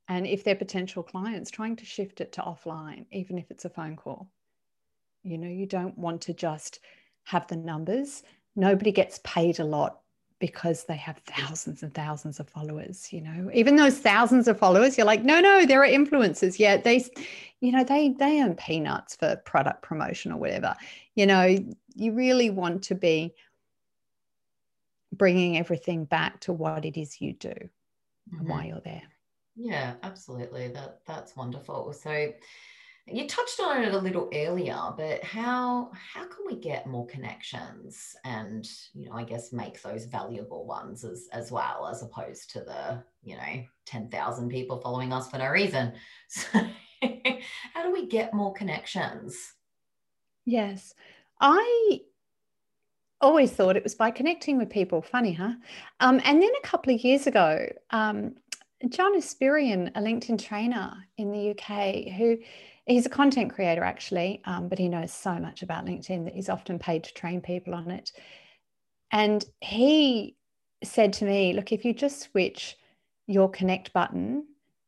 [0.08, 3.70] And if they're potential clients, trying to shift it to offline, even if it's a
[3.70, 4.28] phone call.
[5.24, 6.80] You know, you don't want to just
[7.24, 8.22] have the numbers.
[8.56, 10.01] Nobody gets paid a lot
[10.42, 13.48] because they have thousands and thousands of followers you know?
[13.54, 16.58] Even those thousands of followers you're like no no there are influencers.
[16.58, 17.04] Yeah they
[17.60, 20.74] you know they they earn peanuts for product promotion or whatever.
[21.14, 21.56] You know
[21.94, 23.34] you really want to be
[25.12, 28.38] bringing everything back to what it is you do mm-hmm.
[28.40, 29.02] and why you're there.
[29.54, 30.66] Yeah absolutely.
[30.66, 31.92] That that's wonderful.
[31.92, 32.32] So
[33.06, 38.14] you touched on it a little earlier, but how how can we get more connections
[38.24, 42.60] and you know I guess make those valuable ones as as well as opposed to
[42.60, 45.92] the you know ten thousand people following us for no reason.
[46.28, 46.60] So
[47.74, 49.54] how do we get more connections?
[50.44, 50.94] Yes,
[51.40, 52.02] I
[53.20, 55.02] always thought it was by connecting with people.
[55.02, 55.54] Funny, huh?
[55.98, 58.36] Um, and then a couple of years ago, um,
[58.88, 62.38] John Espirian, a LinkedIn trainer in the UK, who
[62.86, 66.48] he's a content creator actually, um, but he knows so much about LinkedIn that he's
[66.48, 68.12] often paid to train people on it.
[69.10, 70.36] And he
[70.82, 72.76] said to me, Look, if you just switch
[73.26, 74.46] your connect button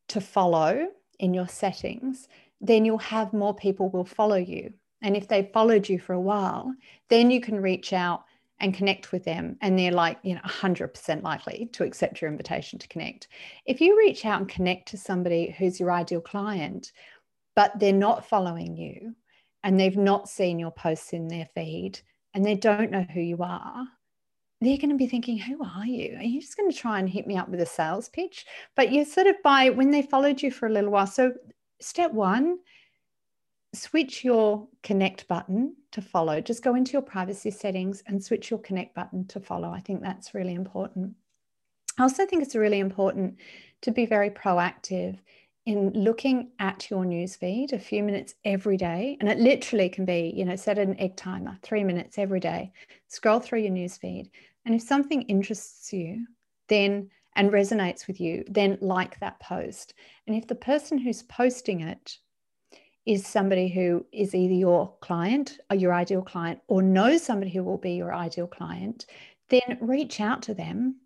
[0.09, 2.28] to follow in your settings,
[2.61, 4.72] then you'll have more people will follow you.
[5.02, 6.74] And if they followed you for a while,
[7.11, 8.24] then you can reach out
[8.61, 12.78] and connect with them and they're like you know 100% likely to accept your invitation
[12.78, 13.28] to connect
[13.66, 16.92] if you reach out and connect to somebody who's your ideal client
[17.54, 19.14] but they're not following you
[19.62, 22.00] and they've not seen your posts in their feed
[22.34, 23.86] and they don't know who you are,
[24.60, 26.16] they're going to be thinking, Who are you?
[26.16, 28.46] Are you just going to try and hit me up with a sales pitch?
[28.76, 31.06] But you sort of by when they followed you for a little while.
[31.06, 31.32] So,
[31.80, 32.58] step one,
[33.74, 36.40] switch your connect button to follow.
[36.40, 39.70] Just go into your privacy settings and switch your connect button to follow.
[39.70, 41.14] I think that's really important.
[41.98, 43.36] I also think it's really important
[43.82, 45.18] to be very proactive
[45.66, 50.33] in looking at your newsfeed a few minutes every day, and it literally can be,
[50.37, 52.72] you know, set an egg timer, three minutes every day,
[53.09, 54.31] scroll through your newsfeed.
[54.66, 56.27] And if something interests you,
[56.68, 59.94] then and resonates with you, then like that post.
[60.27, 62.18] And if the person who's posting it
[63.07, 67.62] is somebody who is either your client or your ideal client or knows somebody who
[67.62, 69.07] will be your ideal client,
[69.48, 70.96] then reach out to them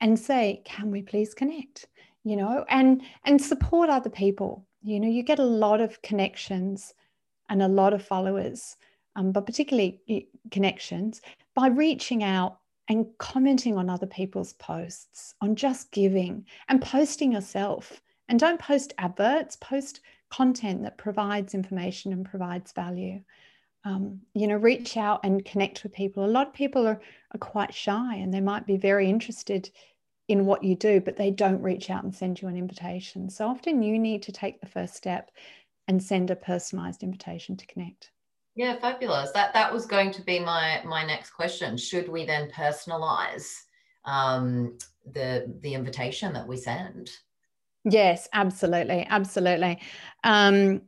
[0.00, 1.86] and say, Can we please connect?
[2.24, 4.66] You know and and support other people.
[4.82, 6.94] You know you get a lot of connections
[7.48, 8.76] and a lot of followers
[9.16, 11.20] um, but particularly connections
[11.54, 12.58] by reaching out
[12.88, 18.00] and commenting on other people's posts on just giving and posting yourself.
[18.28, 23.20] And don't post adverts post content that provides information and provides value.
[23.86, 26.24] Um, you know reach out and connect with people.
[26.24, 27.00] A lot of people are,
[27.32, 29.70] are quite shy and they might be very interested
[30.28, 33.28] in what you do, but they don't reach out and send you an invitation.
[33.28, 35.30] So often you need to take the first step
[35.88, 38.10] and send a personalized invitation to connect.
[38.54, 39.32] Yeah, fabulous.
[39.32, 41.76] That that was going to be my my next question.
[41.76, 43.48] Should we then personalize
[44.04, 44.78] um,
[45.12, 47.10] the the invitation that we send?
[47.84, 49.80] Yes, absolutely, absolutely.
[50.22, 50.82] Um,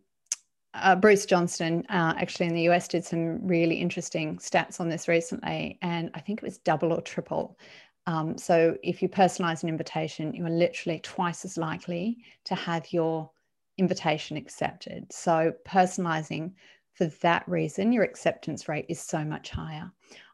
[0.72, 5.08] uh, Bruce Johnston, uh, actually in the US, did some really interesting stats on this
[5.08, 7.58] recently, and I think it was double or triple
[8.06, 12.92] um, so if you personalize an invitation, you are literally twice as likely to have
[12.92, 13.30] your
[13.78, 15.12] invitation accepted.
[15.12, 16.52] So personalizing
[16.94, 19.90] for that reason, your acceptance rate is so much higher.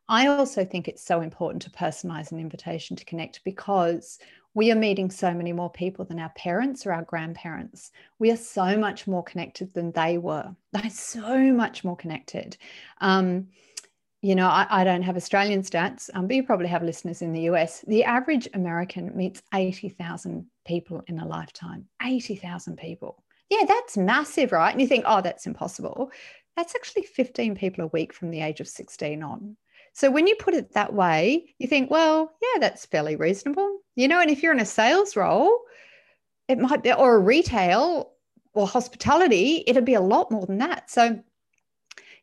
[0.08, 4.18] I also think it's so important to personalize an invitation to connect because
[4.54, 7.90] we are meeting so many more people than our parents or our grandparents.
[8.18, 10.54] We are so much more connected than they were.
[10.72, 12.58] They're so much more connected.
[13.00, 13.48] Um,
[14.22, 17.32] you know, I, I, don't have Australian stats, um, but you probably have listeners in
[17.32, 17.84] the US.
[17.88, 21.86] The average American meets 80,000 people in a lifetime.
[22.00, 23.24] 80,000 people.
[23.50, 24.70] Yeah, that's massive, right?
[24.70, 26.12] And you think, oh, that's impossible.
[26.56, 29.56] That's actually 15 people a week from the age of 16 on.
[29.92, 33.80] So when you put it that way, you think, well, yeah, that's fairly reasonable.
[33.96, 35.58] You know, and if you're in a sales role,
[36.46, 38.12] it might be, or a retail
[38.54, 40.90] or hospitality, it'd be a lot more than that.
[40.90, 41.22] So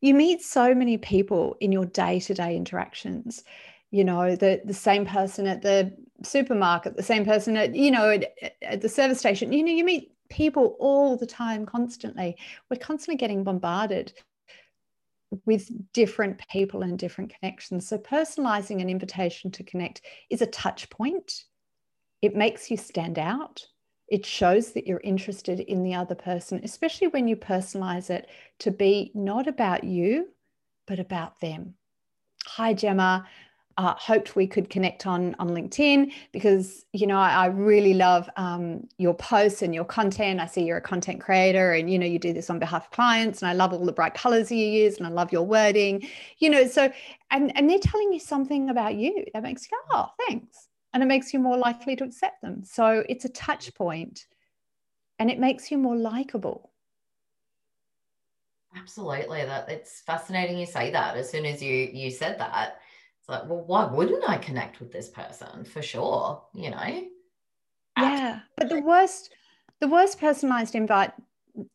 [0.01, 3.43] you meet so many people in your day-to-day interactions
[3.91, 5.91] you know the the same person at the
[6.23, 9.51] supermarket the same person at you know at, at the service station.
[9.51, 12.37] You know you meet people all the time constantly.
[12.69, 14.13] We're constantly getting bombarded
[15.45, 17.87] with different people and different connections.
[17.87, 21.45] So personalizing an invitation to connect is a touch point.
[22.21, 23.65] It makes you stand out
[24.11, 28.71] it shows that you're interested in the other person, especially when you personalize it to
[28.71, 30.29] be not about you,
[30.87, 31.75] but about them.
[32.45, 33.27] Hi, Gemma.
[33.77, 38.29] Uh, hoped we could connect on on LinkedIn because you know I, I really love
[38.35, 40.41] um, your posts and your content.
[40.41, 42.91] I see you're a content creator and you know you do this on behalf of
[42.91, 46.05] clients, and I love all the bright colors you use, and I love your wording.
[46.39, 46.91] You know, so
[47.31, 51.03] and and they're telling you something about you that makes you go, oh, thanks and
[51.03, 52.63] it makes you more likely to accept them.
[52.63, 54.27] So it's a touch point
[55.19, 56.71] and it makes you more likable.
[58.75, 59.43] Absolutely.
[59.45, 61.17] That it's fascinating you say that.
[61.17, 62.79] As soon as you you said that,
[63.19, 65.63] it's like, well, why wouldn't I connect with this person?
[65.63, 67.03] For sure, you know.
[67.97, 68.39] Yeah.
[68.55, 69.31] But the worst,
[69.79, 71.11] the worst personalized invite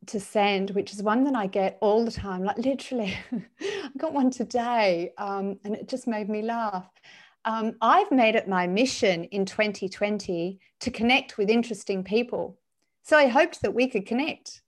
[0.06, 2.44] to send, which is one that I get all the time.
[2.44, 3.16] Like literally,
[3.60, 6.88] I got one today um, and it just made me laugh.
[7.44, 12.58] Um, I've made it my mission in 2020 to connect with interesting people.
[13.02, 14.62] So I hoped that we could connect.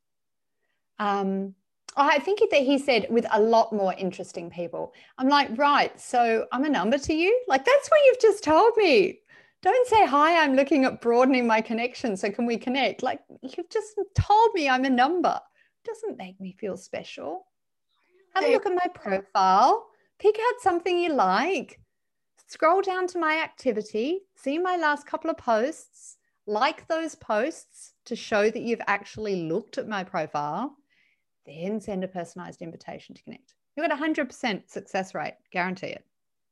[0.99, 1.55] Um,
[1.97, 4.93] I think that he said with a lot more interesting people.
[5.17, 7.43] I'm like, right, so I'm a number to you?
[7.49, 9.21] Like, that's what you've just told me.
[9.63, 12.15] Don't say, hi, I'm looking at broadening my connection.
[12.17, 13.03] So can we connect?
[13.03, 15.41] Like, you've just told me I'm a number.
[15.85, 17.47] Doesn't make me feel special.
[18.35, 19.87] Have a look at my profile,
[20.19, 21.81] pick out something you like,
[22.47, 28.17] scroll down to my activity, see my last couple of posts, like those posts to
[28.17, 30.77] show that you've actually looked at my profile
[31.47, 33.55] then send a personalized invitation to connect.
[33.77, 36.05] You've got a 100% success rate, guarantee it.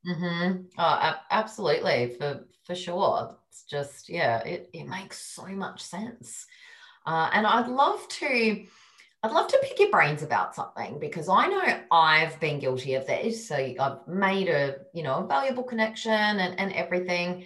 [0.07, 0.67] Mm-hmm.
[0.77, 3.39] Oh, absolutely, for for sure.
[3.49, 6.45] It's just yeah, it it makes so much sense,
[7.07, 8.67] uh, and I'd love to.
[9.25, 13.07] I'd love to pick your brains about something because I know I've been guilty of
[13.07, 13.47] this.
[13.47, 17.45] So I've made a, you know, a valuable connection and, and everything.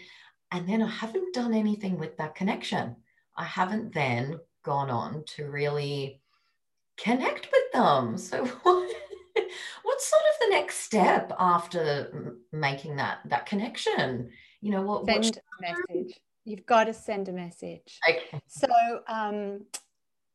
[0.51, 2.97] And then I haven't done anything with that connection.
[3.37, 6.21] I haven't then gone on to really
[6.97, 8.17] connect with them.
[8.17, 8.93] So what,
[9.83, 14.31] what's sort of the next step after making that that connection?
[14.59, 16.19] You know, what send what a message.
[16.43, 17.99] You've got to send a message.
[18.09, 18.41] Okay.
[18.47, 18.67] So
[19.07, 19.61] um,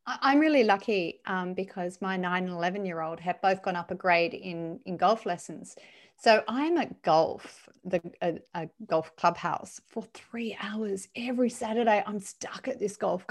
[0.06, 3.90] I'm really lucky um, because my nine and 11 year old have both gone up
[3.90, 5.76] a grade in, in golf lessons.
[6.16, 12.02] So I'm at golf, the a, a, golf clubhouse for three hours every Saturday.
[12.06, 13.26] I'm stuck at this golf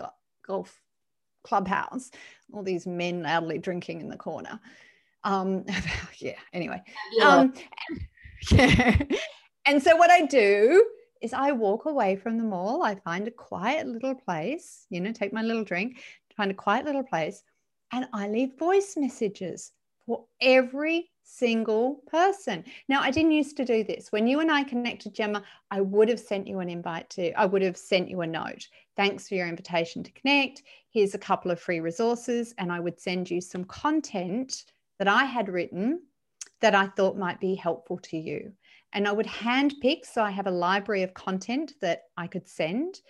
[0.45, 0.81] golf
[1.43, 2.11] clubhouse,
[2.51, 4.59] all these men loudly drinking in the corner.
[5.23, 5.65] Um,
[6.17, 6.81] yeah, anyway.
[7.13, 7.27] Yeah.
[7.29, 7.53] Um,
[8.51, 8.97] yeah.
[9.65, 10.85] and so what I do
[11.21, 12.83] is I walk away from the mall.
[12.83, 15.99] I find a quiet little place, you know, take my little drink,
[16.35, 17.43] find a quiet little place,
[17.91, 19.71] and I leave voice messages
[20.05, 22.63] for every single person.
[22.89, 24.11] Now, I didn't used to do this.
[24.11, 27.45] When you and I connected, Gemma, I would have sent you an invite to, I
[27.45, 28.67] would have sent you a note.
[28.97, 30.63] Thanks for your invitation to connect.
[30.91, 32.53] Here's a couple of free resources.
[32.57, 34.65] And I would send you some content
[34.99, 36.01] that I had written
[36.61, 38.51] that I thought might be helpful to you.
[38.91, 40.05] And I would handpick.
[40.05, 43.01] So I have a library of content that I could send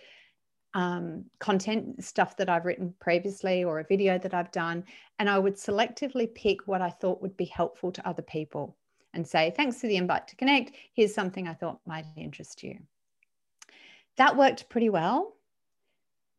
[0.74, 4.84] um, content stuff that I've written previously or a video that I've done.
[5.18, 8.76] And I would selectively pick what I thought would be helpful to other people
[9.14, 10.72] and say, thanks for the invite to connect.
[10.92, 12.78] Here's something I thought might interest you.
[14.16, 15.36] That worked pretty well.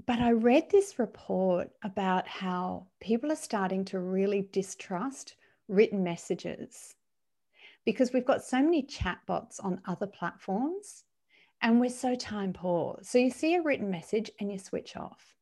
[0.06, 5.36] But I read this report about how people are starting to really distrust
[5.67, 6.95] written messages
[7.86, 11.06] because we've got so many chatbots on other platforms
[11.62, 13.00] and we're so time poor.
[13.02, 15.36] So you see a written message and you switch off.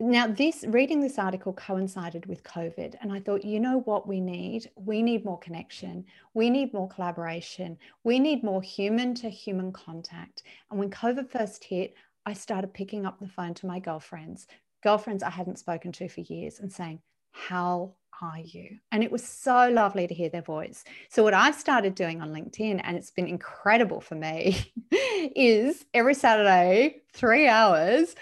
[0.00, 4.20] Now, this reading this article coincided with COVID, and I thought, you know what we
[4.20, 4.68] need?
[4.74, 6.04] We need more connection.
[6.34, 7.78] We need more collaboration.
[8.02, 10.42] We need more human to human contact.
[10.70, 11.94] And when COVID first hit,
[12.26, 14.48] I started picking up the phone to my girlfriends,
[14.82, 18.78] girlfriends I hadn't spoken to for years, and saying, How are you?
[18.92, 20.84] And it was so lovely to hear their voice.
[21.08, 26.14] So, what I've started doing on LinkedIn, and it's been incredible for me, is every
[26.14, 28.14] Saturday, three hours,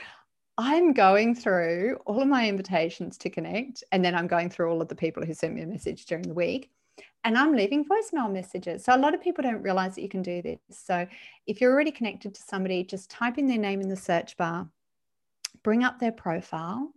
[0.59, 3.85] I'm going through all of my invitations to connect.
[3.91, 6.25] And then I'm going through all of the people who sent me a message during
[6.25, 6.71] the week.
[7.25, 8.85] And I'm leaving voicemail messages.
[8.85, 10.59] So, a lot of people don't realize that you can do this.
[10.71, 11.07] So,
[11.47, 14.69] if you're already connected to somebody, just type in their name in the search bar,
[15.63, 16.93] bring up their profile,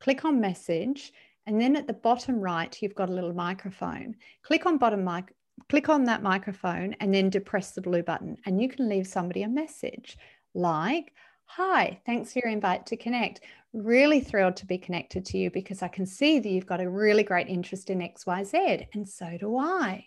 [0.00, 1.12] click on message
[1.48, 4.14] and then at the bottom right, you've got a little microphone.
[4.42, 5.34] Click on bottom mic,
[5.70, 8.36] click on that microphone and then depress the blue button.
[8.44, 10.18] And you can leave somebody a message
[10.54, 11.14] like,
[11.46, 13.40] Hi, thanks for your invite to connect.
[13.72, 16.90] Really thrilled to be connected to you because I can see that you've got a
[16.90, 20.04] really great interest in XYZ, and so do I.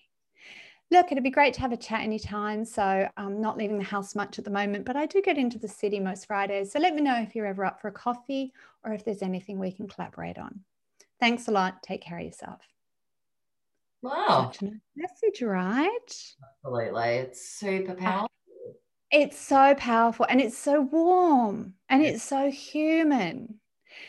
[0.91, 2.65] Look, it'd be great to have a chat anytime.
[2.65, 5.57] So I'm not leaving the house much at the moment, but I do get into
[5.57, 6.71] the city most Fridays.
[6.71, 9.57] So let me know if you're ever up for a coffee or if there's anything
[9.57, 10.59] we can collaborate on.
[11.21, 11.83] Thanks a lot.
[11.83, 12.59] Take care of yourself.
[14.01, 14.51] Wow.
[14.51, 15.87] Such a nice message, right?
[16.65, 17.09] Absolutely.
[17.09, 18.27] It's super powerful.
[19.11, 23.59] It's so powerful and it's so warm and it's so human.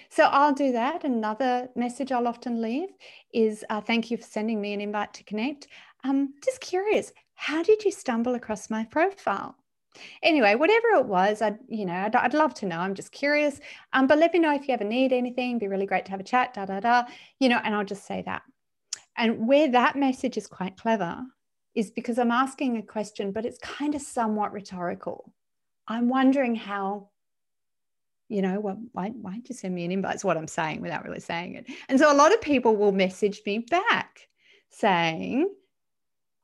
[0.08, 1.04] So I'll do that.
[1.04, 2.88] Another message I'll often leave
[3.34, 5.66] is uh, thank you for sending me an invite to connect.
[6.04, 9.56] Um, just curious, how did you stumble across my profile?
[10.22, 12.78] Anyway, whatever it was, I'd, you know, I'd, I'd love to know.
[12.78, 13.60] I'm just curious.
[13.92, 15.50] Um, but let me know if you ever need anything.
[15.50, 17.04] It'd be really great to have a chat, da, da, da,
[17.40, 18.42] you know, and I'll just say that.
[19.16, 21.22] And where that message is quite clever
[21.74, 25.32] is because I'm asking a question, but it's kind of somewhat rhetorical.
[25.88, 27.08] I'm wondering how
[28.32, 30.14] you know, well, why, why'd you send me an invite?
[30.14, 31.66] It's what I'm saying without really saying it.
[31.90, 34.26] And so a lot of people will message me back
[34.70, 35.54] saying,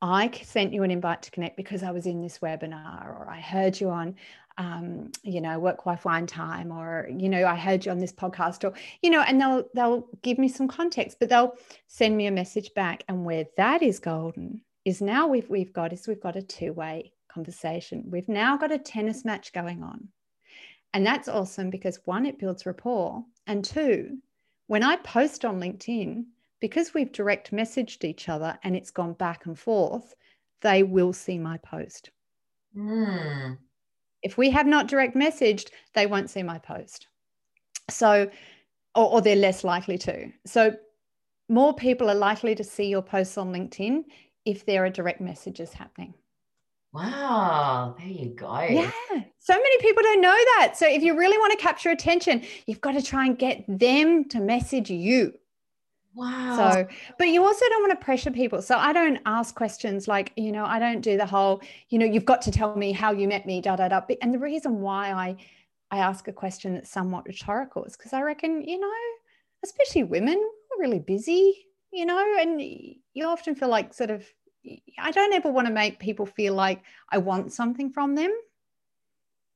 [0.01, 3.39] I sent you an invite to connect because I was in this webinar, or I
[3.39, 4.15] heard you on,
[4.57, 8.13] um, you know, work wife wine time, or you know, I heard you on this
[8.13, 11.55] podcast, or you know, and they'll they'll give me some context, but they'll
[11.87, 13.03] send me a message back.
[13.07, 16.71] And where that is golden is now we've we've got is we've got a two
[16.71, 18.05] way conversation.
[18.09, 20.07] We've now got a tennis match going on,
[20.93, 24.19] and that's awesome because one, it builds rapport, and two,
[24.67, 26.25] when I post on LinkedIn
[26.59, 30.15] because we've direct messaged each other and it's gone back and forth,
[30.61, 32.11] they will see my post.
[32.75, 33.57] Mm.
[34.21, 37.07] If we have not direct messaged, they won't see my post.
[37.89, 38.29] So,
[38.95, 40.31] or, or, they're less likely to.
[40.45, 40.75] So,
[41.47, 44.03] more people are likely to see your posts on LinkedIn
[44.45, 46.13] if there are direct messages happening.
[46.91, 48.61] Wow, there you go.
[48.63, 48.91] Yeah.
[49.39, 50.73] So many people don't know that.
[50.75, 54.25] So if you really want to capture attention, you've got to try and get them
[54.29, 55.33] to message you.
[56.15, 56.71] Wow.
[56.73, 56.87] So,
[57.17, 58.61] but you also don't want to pressure people.
[58.61, 62.05] So I don't ask questions like, you know, I don't do the whole, you know,
[62.05, 64.01] you've got to tell me how you met me, da da da.
[64.21, 65.37] And the reason why I
[65.91, 68.91] I ask a question that's somewhat rhetorical is because I reckon, you know,
[69.63, 74.25] especially women are really busy, you know, and you often feel like sort of
[74.97, 78.31] I don't ever want to make people feel like I want something from them.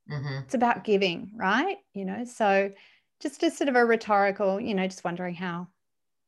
[0.09, 0.43] Mm-hmm.
[0.45, 1.77] It's about giving, right?
[1.93, 2.71] You know, so
[3.19, 5.67] just a sort of a rhetorical, you know, just wondering how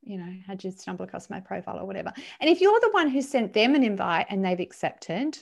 [0.06, 2.14] you know, how'd you stumble across my profile or whatever?
[2.40, 5.38] And if you're the one who sent them an invite and they've accepted,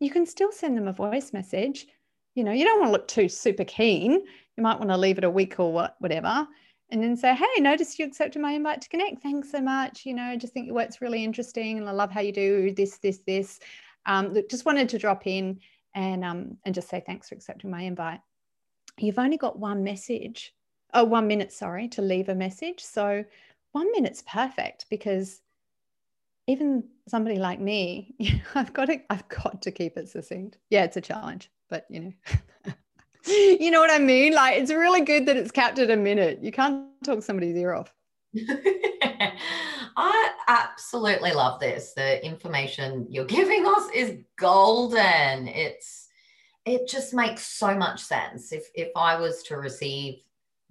[0.00, 1.86] you can still send them a voice message.
[2.34, 4.12] You know, you don't want to look too super keen.
[4.12, 6.48] You might want to leave it a week or what, whatever,
[6.90, 9.22] and then say, "Hey, notice you accepted my invite to connect.
[9.22, 10.06] Thanks so much.
[10.06, 12.72] You know, I just think your work's really interesting, and I love how you do
[12.72, 13.60] this, this, this.
[14.06, 15.60] Um, look, just wanted to drop in
[15.94, 18.20] and um, and just say thanks for accepting my invite.
[18.98, 20.54] You've only got one message,
[20.94, 22.80] oh, one minute, sorry, to leave a message.
[22.80, 23.24] So
[23.76, 25.42] one minute's perfect because
[26.46, 28.14] even somebody like me,
[28.54, 30.56] I've got to, I've got to keep it succinct.
[30.70, 32.72] Yeah, it's a challenge, but you know,
[33.26, 34.32] you know what I mean?
[34.32, 36.38] Like it's really good that it's capped at a minute.
[36.42, 37.92] You can't talk somebody's ear off.
[39.98, 41.92] I absolutely love this.
[41.92, 45.48] The information you're giving us is golden.
[45.48, 46.08] It's
[46.64, 48.54] it just makes so much sense.
[48.54, 50.22] If if I was to receive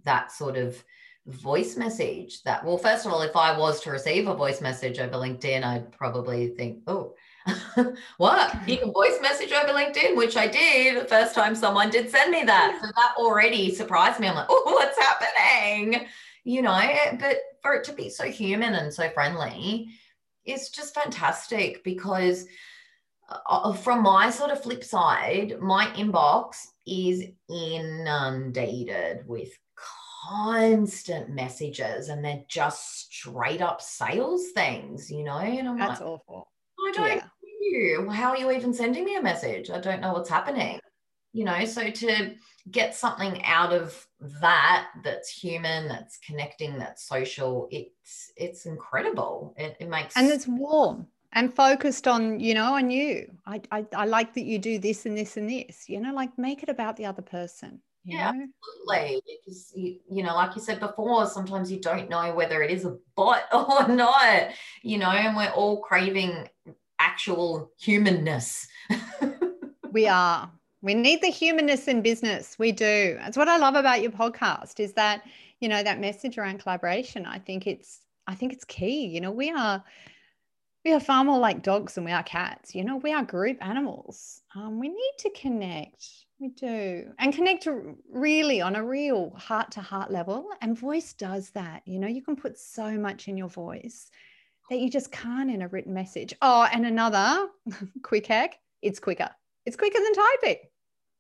[0.06, 0.84] that sort of
[1.28, 5.00] voice message that well first of all if i was to receive a voice message
[5.00, 7.16] over linkedin i'd probably think oh
[8.18, 8.56] what?
[8.68, 10.16] You can voice message over linkedin?
[10.18, 12.80] Which i did the first time someone did send me that.
[12.82, 14.28] So that already surprised me.
[14.28, 16.08] I'm like oh what's happening?
[16.44, 16.82] You know
[17.20, 19.90] but for it to be so human and so friendly
[20.44, 22.46] it's just fantastic because
[23.30, 29.50] uh, from my sort of flip side my inbox is inundated with
[30.30, 35.38] constant messages and they're just straight up sales things, you know?
[35.38, 36.52] And I'm That's like, awful.
[36.80, 37.24] I don't yeah.
[37.62, 38.10] you.
[38.10, 39.70] How are you even sending me a message?
[39.70, 40.80] I don't know what's happening.
[41.34, 42.36] You know, so to
[42.72, 44.08] get something out of
[44.42, 49.54] that that's human, that's connecting, that's social, it's it's incredible.
[49.58, 53.86] It, it makes and it's warm and focused on you know on you I, I
[53.94, 56.70] i like that you do this and this and this you know like make it
[56.70, 58.48] about the other person yeah, know?
[58.88, 59.22] absolutely.
[59.46, 62.86] Because you, you know, like you said before, sometimes you don't know whether it is
[62.86, 64.50] a bot or not.
[64.82, 66.48] You know, and we're all craving
[67.00, 68.68] actual humanness.
[69.92, 70.52] we are.
[70.82, 72.60] We need the humanness in business.
[72.60, 73.18] We do.
[73.20, 75.24] That's what I love about your podcast is that,
[75.60, 77.26] you know, that message around collaboration.
[77.26, 79.08] I think it's I think it's key.
[79.08, 79.84] You know, we are
[80.84, 82.76] we are far more like dogs than we are cats.
[82.76, 84.42] You know, we are group animals.
[84.56, 87.12] Um, we need to connect we do.
[87.20, 87.68] And connect
[88.12, 90.48] really on a real heart to heart level.
[90.62, 91.82] And voice does that.
[91.86, 94.10] You know, you can put so much in your voice
[94.70, 96.34] that you just can't in a written message.
[96.42, 97.48] Oh, and another
[98.04, 99.30] quick hack it's quicker.
[99.66, 100.58] It's quicker than typing.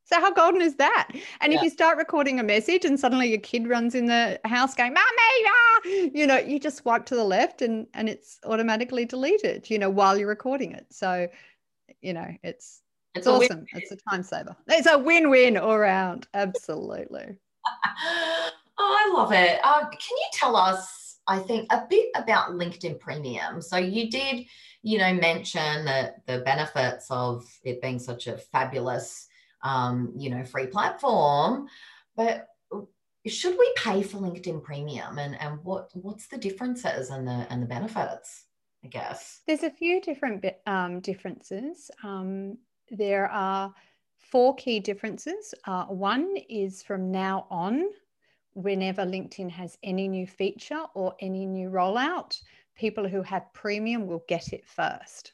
[0.03, 1.09] So how golden is that?
[1.41, 1.57] And yeah.
[1.57, 4.93] if you start recording a message and suddenly your kid runs in the house going,
[4.93, 5.82] "Mommy, ah!
[6.13, 9.89] you know, you just swipe to the left and and it's automatically deleted, you know,
[9.89, 10.86] while you're recording it.
[10.91, 11.28] So,
[12.01, 12.84] you know, it's
[13.16, 13.66] it's awesome.
[13.74, 14.55] It's a time saver.
[14.68, 16.28] It's a win-win all around.
[16.34, 17.38] Absolutely.
[17.97, 19.59] oh, I love it.
[19.63, 23.61] Uh, can you tell us, I think, a bit about LinkedIn Premium?
[23.61, 24.45] So you did,
[24.84, 29.28] you know, mention that the benefits of it being such a fabulous,
[29.63, 31.68] um, you know, free platform,
[32.16, 32.47] but
[33.28, 37.61] should we pay for LinkedIn Premium, and and what what's the differences and the and
[37.61, 38.45] the benefits?
[38.84, 41.89] I guess there's a few different um, differences.
[42.03, 42.57] Um,
[42.91, 43.73] there are
[44.17, 45.53] four key differences.
[45.65, 47.86] Uh, one is from now on,
[48.53, 52.41] whenever LinkedIn has any new feature or any new rollout,
[52.75, 55.33] people who have premium will get it first.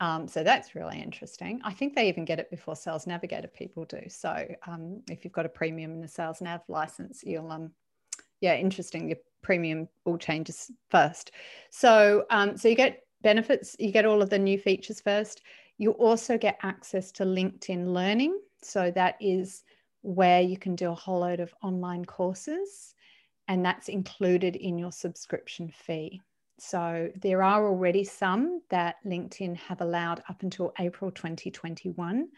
[0.00, 1.60] Um, so that's really interesting.
[1.62, 4.00] I think they even get it before Sales Navigator people do.
[4.08, 7.70] So um, if you've got a premium and a Sales Nav license, you'll, um,
[8.40, 9.08] yeah, interesting.
[9.08, 11.30] Your premium all changes first.
[11.70, 15.42] So, um, so you get benefits, you get all of the new features first.
[15.82, 18.38] You also get access to LinkedIn Learning.
[18.62, 19.64] So that is
[20.02, 22.94] where you can do a whole load of online courses,
[23.48, 26.20] and that's included in your subscription fee.
[26.60, 32.28] So there are already some that LinkedIn have allowed up until April 2021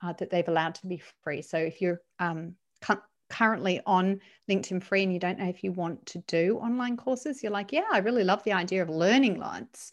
[0.00, 1.42] uh, that they've allowed to be free.
[1.42, 5.72] So if you're um, cu- currently on LinkedIn free and you don't know if you
[5.72, 9.40] want to do online courses, you're like, yeah, I really love the idea of learning
[9.40, 9.90] lots.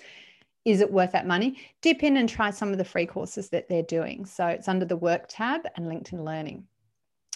[0.66, 1.58] Is it worth that money?
[1.82, 4.26] Dip in and try some of the free courses that they're doing.
[4.26, 6.66] So it's under the work tab and LinkedIn Learning.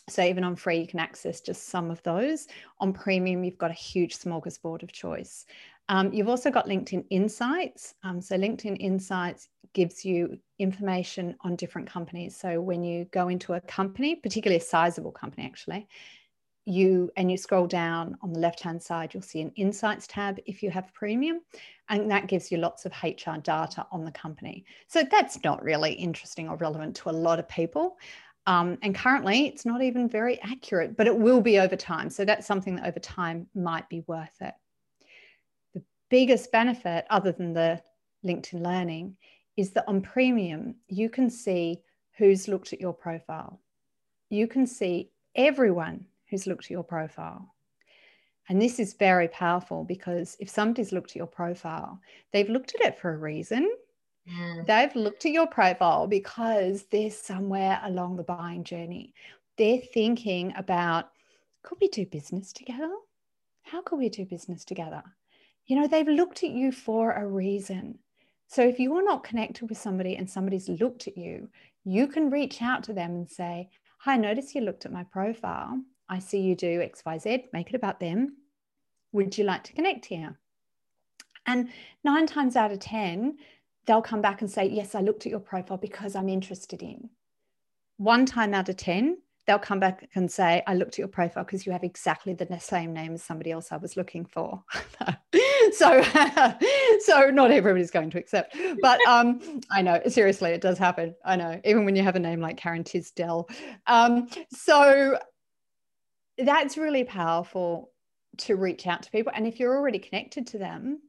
[0.09, 2.47] So even on free, you can access just some of those.
[2.79, 5.45] On premium, you've got a huge smorgasbord of choice.
[5.89, 7.95] Um, you've also got LinkedIn Insights.
[8.03, 12.35] Um, so LinkedIn Insights gives you information on different companies.
[12.35, 15.87] So when you go into a company, particularly a sizable company, actually,
[16.65, 20.39] you and you scroll down on the left hand side, you'll see an Insights tab
[20.45, 21.41] if you have premium,
[21.89, 24.65] and that gives you lots of HR data on the company.
[24.87, 27.97] So that's not really interesting or relevant to a lot of people.
[28.45, 32.09] Um, and currently, it's not even very accurate, but it will be over time.
[32.09, 34.53] So that's something that over time might be worth it
[35.73, 37.81] The biggest benefit, other than the
[38.25, 39.15] LinkedIn Learning,
[39.55, 41.81] is that on premium, you can see
[42.17, 43.59] who's looked at your profile.
[44.29, 47.53] You can see everyone who's looked at your profile.
[48.49, 51.99] And this is very powerful because if somebody's looked at your profile,
[52.31, 53.71] they've looked at it for a reason.
[54.29, 54.65] Mm.
[54.65, 59.13] They've looked at your profile because they're somewhere along the buying journey.
[59.57, 61.11] They're thinking about
[61.61, 62.91] could we do business together?
[63.61, 65.03] How could we do business together?
[65.65, 67.99] you know, they've looked at you for a reason.
[68.47, 71.49] So if you're not connected with somebody and somebody's looked at you,
[71.85, 73.69] you can reach out to them and say,
[73.99, 75.81] Hi, I notice you looked at my profile.
[76.13, 78.37] I see you do XYZ, make it about them.
[79.13, 80.37] Would you like to connect here?
[81.47, 81.69] And
[82.03, 83.35] nine times out of 10,
[83.87, 87.09] they'll come back and say, Yes, I looked at your profile because I'm interested in.
[87.97, 91.43] One time out of 10, they'll come back and say, I looked at your profile
[91.43, 94.63] because you have exactly the same name as somebody else I was looking for.
[95.71, 96.03] so,
[96.99, 101.15] so not everybody's going to accept, but um, I know seriously, it does happen.
[101.25, 103.49] I know, even when you have a name like Karen Tisdell.
[103.87, 105.17] Um, so
[106.37, 107.91] that's really powerful
[108.37, 109.31] to reach out to people.
[109.35, 110.99] And if you're already connected to them,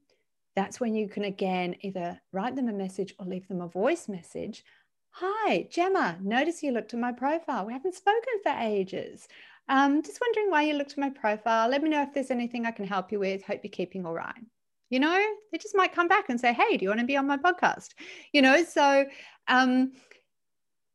[0.57, 4.09] that's when you can again either write them a message or leave them a voice
[4.09, 4.64] message
[5.18, 6.18] Hi, Gemma.
[6.20, 7.64] Notice you looked at my profile.
[7.64, 9.29] We haven't spoken for ages.
[9.68, 11.68] Um, just wondering why you looked at my profile.
[11.68, 13.45] Let me know if there's anything I can help you with.
[13.45, 14.35] Hope you're keeping all right.
[14.91, 17.16] You know, they just might come back and say, Hey, do you want to be
[17.16, 17.91] on my podcast?
[18.33, 19.05] You know, so
[19.47, 19.93] um,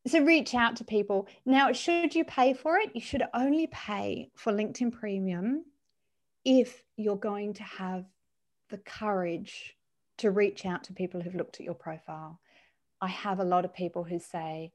[0.06, 1.28] so reach out to people.
[1.44, 2.90] Now, should you pay for it?
[2.94, 5.64] You should only pay for LinkedIn Premium
[6.44, 8.04] if you're going to have
[8.70, 9.76] the courage
[10.18, 12.40] to reach out to people who've looked at your profile
[13.00, 14.72] I have a lot of people who say,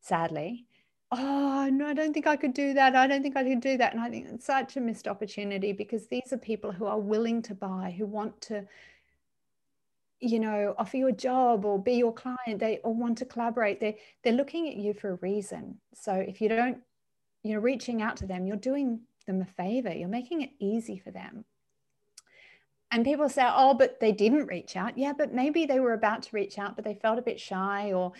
[0.00, 0.66] sadly,
[1.12, 3.76] oh no i don't think i could do that i don't think i could do
[3.76, 6.98] that and i think it's such a missed opportunity because these are people who are
[6.98, 8.66] willing to buy who want to
[10.24, 13.80] you know offer you a job or be your client they or want to collaborate.
[13.80, 15.78] They they're looking at you for a reason.
[15.94, 16.78] So if you don't
[17.42, 20.98] you know reaching out to them you're doing them a favor you're making it easy
[20.98, 21.44] for them.
[22.90, 24.96] And people say, oh, but they didn't reach out.
[24.96, 27.92] Yeah, but maybe they were about to reach out, but they felt a bit shy,
[27.92, 28.12] or,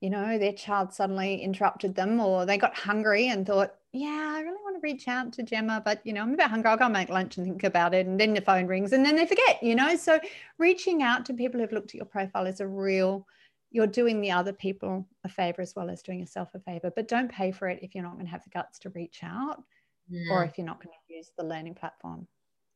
[0.00, 4.40] you know, their child suddenly interrupted them, or they got hungry and thought, yeah, I
[4.40, 6.70] really want to reach out to Gemma, but, you know, I'm a bit hungry.
[6.70, 8.06] I'll go make lunch and think about it.
[8.06, 9.96] And then the phone rings and then they forget, you know.
[9.96, 10.20] So
[10.58, 13.26] reaching out to people who've looked at your profile is a real,
[13.70, 16.92] you're doing the other people a favor as well as doing yourself a favor.
[16.94, 19.20] But don't pay for it if you're not going to have the guts to reach
[19.22, 19.62] out
[20.10, 20.32] yeah.
[20.32, 22.26] or if you're not going to use the learning platform.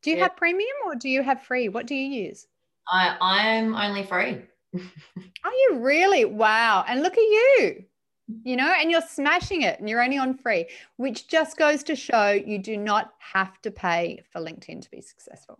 [0.02, 0.24] Do you yeah.
[0.24, 1.68] have premium or do you have free?
[1.68, 2.46] What do you use?
[2.88, 4.42] I I'm only free.
[4.74, 6.24] Are you really?
[6.24, 6.84] Wow.
[6.88, 7.84] And look at you.
[8.44, 10.66] You know, and you're smashing it and you're only on free,
[10.96, 15.00] which just goes to show you do not have to pay for LinkedIn to be
[15.00, 15.58] successful.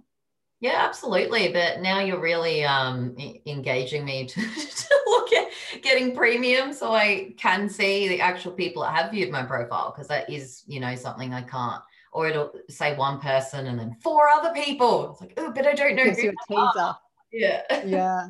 [0.60, 1.52] Yeah, absolutely.
[1.52, 5.48] But now you're really um, engaging me to, to, look at
[5.82, 10.08] getting premium so I can see the actual people that have viewed my profile because
[10.08, 11.82] that is, you know, something I can't
[12.12, 15.10] or it'll say one person and then four other people.
[15.10, 16.04] It's like, oh, but I don't know.
[16.04, 16.94] Who teaser.
[17.32, 17.62] Yeah.
[17.86, 18.28] Yeah.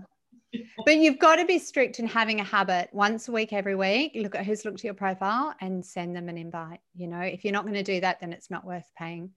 [0.84, 4.12] But you've got to be strict in having a habit once a week, every week.
[4.14, 6.80] Look at who's looked at your profile and send them an invite.
[6.94, 9.30] You know, if you're not going to do that, then it's not worth paying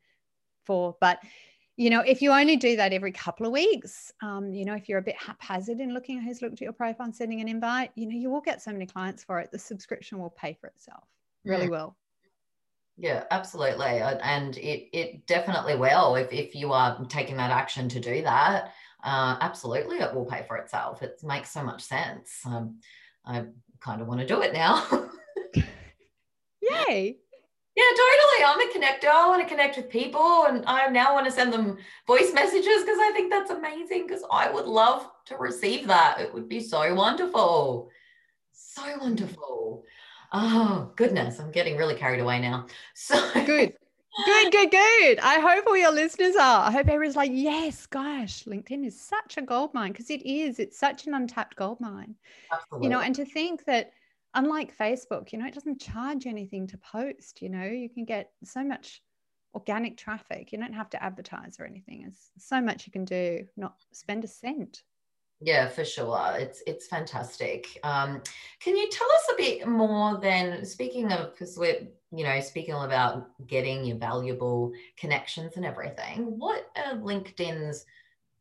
[0.66, 0.96] for.
[1.00, 1.20] But
[1.78, 4.88] you know, if you only do that every couple of weeks, um, you know, if
[4.88, 7.50] you're a bit haphazard in looking at who's looked at your profile and sending an
[7.50, 9.52] invite, you know, you will get so many clients for it.
[9.52, 11.04] The subscription will pay for itself.
[11.44, 11.72] Really Mm.
[11.72, 11.96] will.
[12.98, 14.00] Yeah, absolutely.
[14.00, 18.74] And it, it definitely will if, if you are taking that action to do that.
[19.06, 21.04] Uh, absolutely, it will pay for itself.
[21.04, 22.42] It makes so much sense.
[22.44, 22.80] Um,
[23.24, 23.46] I
[23.80, 24.84] kind of want to do it now.
[26.62, 27.18] Yay.
[27.76, 28.44] Yeah, totally.
[28.46, 29.10] I'm a connector.
[29.10, 31.78] I want to connect with people and I now want to send them
[32.08, 36.22] voice messages because I think that's amazing because I would love to receive that.
[36.22, 37.90] It would be so wonderful.
[38.54, 39.84] So wonderful.
[40.32, 41.40] Oh, goodness.
[41.40, 42.68] I'm getting really carried away now.
[42.96, 43.74] So Good.
[44.24, 45.20] Good, good, good.
[45.20, 46.68] I hope all your listeners are.
[46.68, 50.60] I hope everyone's like, yes, gosh, LinkedIn is such a gold mine because it is.
[50.60, 52.16] It's such an untapped gold mine.
[52.52, 52.86] Absolutely.
[52.86, 53.92] You know, and to think that
[54.34, 58.32] unlike Facebook, you know, it doesn't charge anything to post, you know, you can get
[58.44, 59.02] so much
[59.54, 60.52] organic traffic.
[60.52, 62.02] You don't have to advertise or anything.
[62.02, 64.84] There's so much you can do, not spend a cent.
[65.46, 66.34] Yeah, for sure.
[66.40, 67.80] It's it's fantastic.
[67.84, 68.20] Um,
[68.60, 70.66] can you tell us a bit more then?
[70.66, 76.40] Speaking of, because we're you know speaking about getting your valuable connections and everything.
[76.40, 77.86] What are LinkedIn's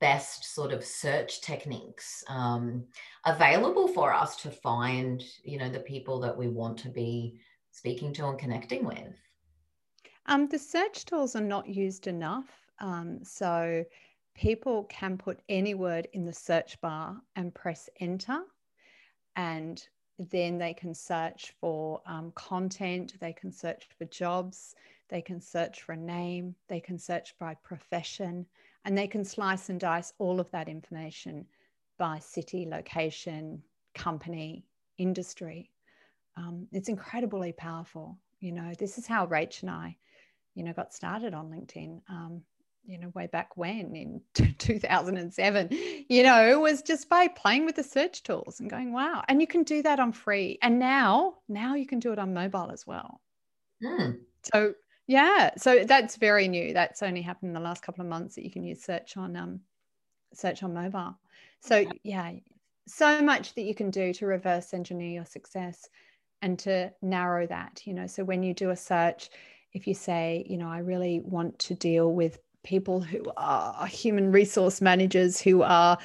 [0.00, 2.84] best sort of search techniques um,
[3.26, 7.38] available for us to find you know the people that we want to be
[7.70, 9.14] speaking to and connecting with?
[10.24, 12.46] Um, the search tools are not used enough.
[12.80, 13.84] Um, so
[14.34, 18.40] people can put any word in the search bar and press enter.
[19.36, 19.86] And
[20.18, 24.74] then they can search for um, content, they can search for jobs,
[25.08, 28.46] they can search for a name, they can search by profession,
[28.84, 31.46] and they can slice and dice all of that information
[31.98, 33.62] by city, location,
[33.94, 34.64] company,
[34.98, 35.70] industry.
[36.36, 38.18] Um, it's incredibly powerful.
[38.40, 39.96] You know, this is how Rach and I,
[40.54, 42.00] you know, got started on LinkedIn.
[42.08, 42.42] Um,
[42.86, 44.20] you know, way back when in
[44.58, 45.68] 2007,
[46.08, 49.22] you know, it was just by playing with the search tools and going, wow.
[49.28, 50.58] And you can do that on free.
[50.62, 53.20] And now, now you can do it on mobile as well.
[53.82, 54.10] Hmm.
[54.52, 54.74] So
[55.06, 56.72] yeah, so that's very new.
[56.72, 59.36] That's only happened in the last couple of months that you can use search on
[59.36, 59.60] um
[60.32, 61.18] search on mobile.
[61.60, 62.32] So yeah,
[62.86, 65.88] so much that you can do to reverse engineer your success
[66.42, 68.06] and to narrow that, you know.
[68.06, 69.30] So when you do a search,
[69.72, 74.32] if you say, you know, I really want to deal with people who are human
[74.32, 75.96] resource managers who are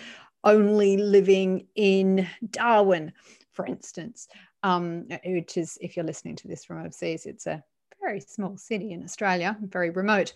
[0.44, 3.12] only living in Darwin,
[3.52, 4.28] for instance,
[4.64, 7.64] um, which is, if you're listening to this from overseas, it's a
[8.02, 10.34] very small city in Australia, very remote.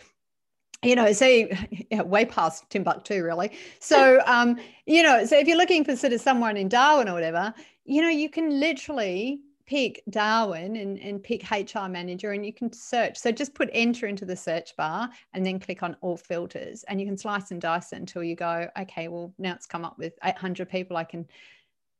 [0.81, 3.51] You know, so yeah, way past Timbuktu, really.
[3.79, 7.13] So, um, you know, so if you're looking for sort of someone in Darwin or
[7.13, 7.53] whatever,
[7.85, 12.71] you know, you can literally pick Darwin and, and pick HR manager and you can
[12.73, 13.17] search.
[13.17, 16.99] So just put enter into the search bar and then click on all filters and
[16.99, 19.97] you can slice and dice it until you go, okay, well, now it's come up
[19.97, 20.97] with 800 people.
[20.97, 21.27] I can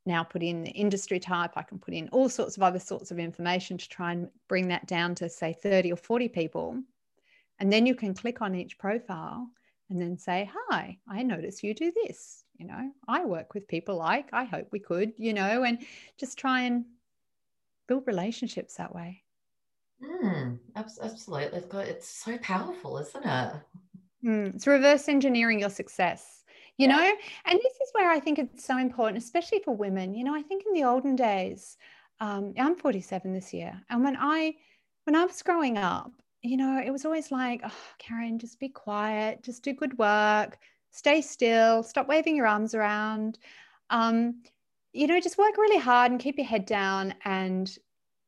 [0.05, 1.51] now put in the industry type.
[1.55, 4.67] I can put in all sorts of other sorts of information to try and bring
[4.67, 6.81] that down to say 30 or 40 people.
[7.59, 9.47] And then you can click on each profile
[9.89, 12.43] and then say, hi, I notice you do this.
[12.57, 15.79] You know, I work with people like, I hope we could, you know, and
[16.17, 16.85] just try and
[17.87, 19.23] build relationships that way.
[20.03, 21.57] Mm, absolutely.
[21.57, 23.53] It's, got, it's so powerful, isn't it?
[24.25, 26.43] Mm, it's reverse engineering your success,
[26.77, 27.11] you know?
[27.45, 30.13] And this is where I think it's so important, especially for women.
[30.13, 31.77] You know, I think in the olden days,
[32.19, 33.81] um, I'm 47 this year.
[33.89, 34.55] And when I,
[35.05, 36.11] when I was growing up,
[36.41, 40.57] you know, it was always like, oh, Karen, just be quiet, just do good work,
[40.91, 43.39] stay still, stop waving your arms around.
[43.89, 44.41] Um,
[44.93, 47.77] you know, just work really hard and keep your head down, and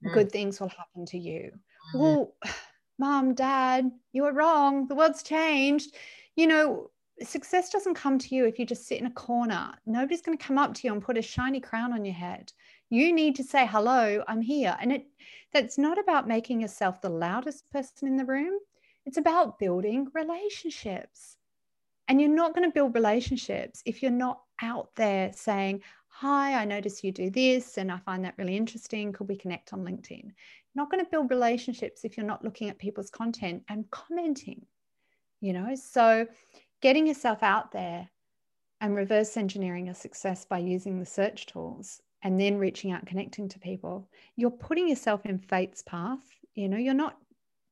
[0.04, 0.14] Mm.
[0.14, 1.52] good things will happen to you.
[1.94, 2.00] Mhm.
[2.00, 2.36] Well,
[3.00, 4.88] mom, dad, you were wrong.
[4.88, 5.96] The world's changed.
[6.36, 6.92] You know,
[7.22, 9.74] success doesn't come to you if you just sit in a corner.
[9.86, 12.52] Nobody's going to come up to you and put a shiny crown on your head.
[12.90, 14.78] You need to say, hello, I'm here.
[14.82, 15.08] And it
[15.54, 18.60] that's not about making yourself the loudest person in the room.
[19.06, 21.38] It's about building relationships.
[22.08, 25.82] And you're not going to build relationships if you're not out there saying,
[26.20, 29.12] Hi, I notice you do this and I find that really interesting.
[29.12, 30.24] Could we connect on LinkedIn?
[30.24, 30.34] You're
[30.74, 34.66] not going to build relationships if you're not looking at people's content and commenting,
[35.42, 35.76] you know?
[35.76, 36.26] So
[36.82, 38.08] getting yourself out there
[38.80, 43.10] and reverse engineering your success by using the search tools and then reaching out and
[43.10, 44.08] connecting to people,
[44.38, 46.24] you're putting yourself in fate's path.
[46.54, 47.18] You know, you're not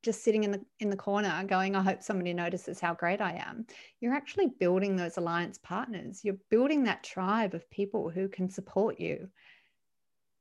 [0.03, 3.31] just sitting in the in the corner going i hope somebody notices how great i
[3.33, 3.65] am
[3.99, 8.99] you're actually building those alliance partners you're building that tribe of people who can support
[8.99, 9.27] you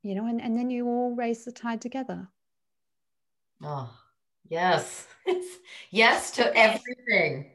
[0.01, 2.27] you know and, and then you all raise the tide together
[3.65, 3.89] Oh,
[4.49, 5.07] Yes.
[5.91, 7.51] yes to everything.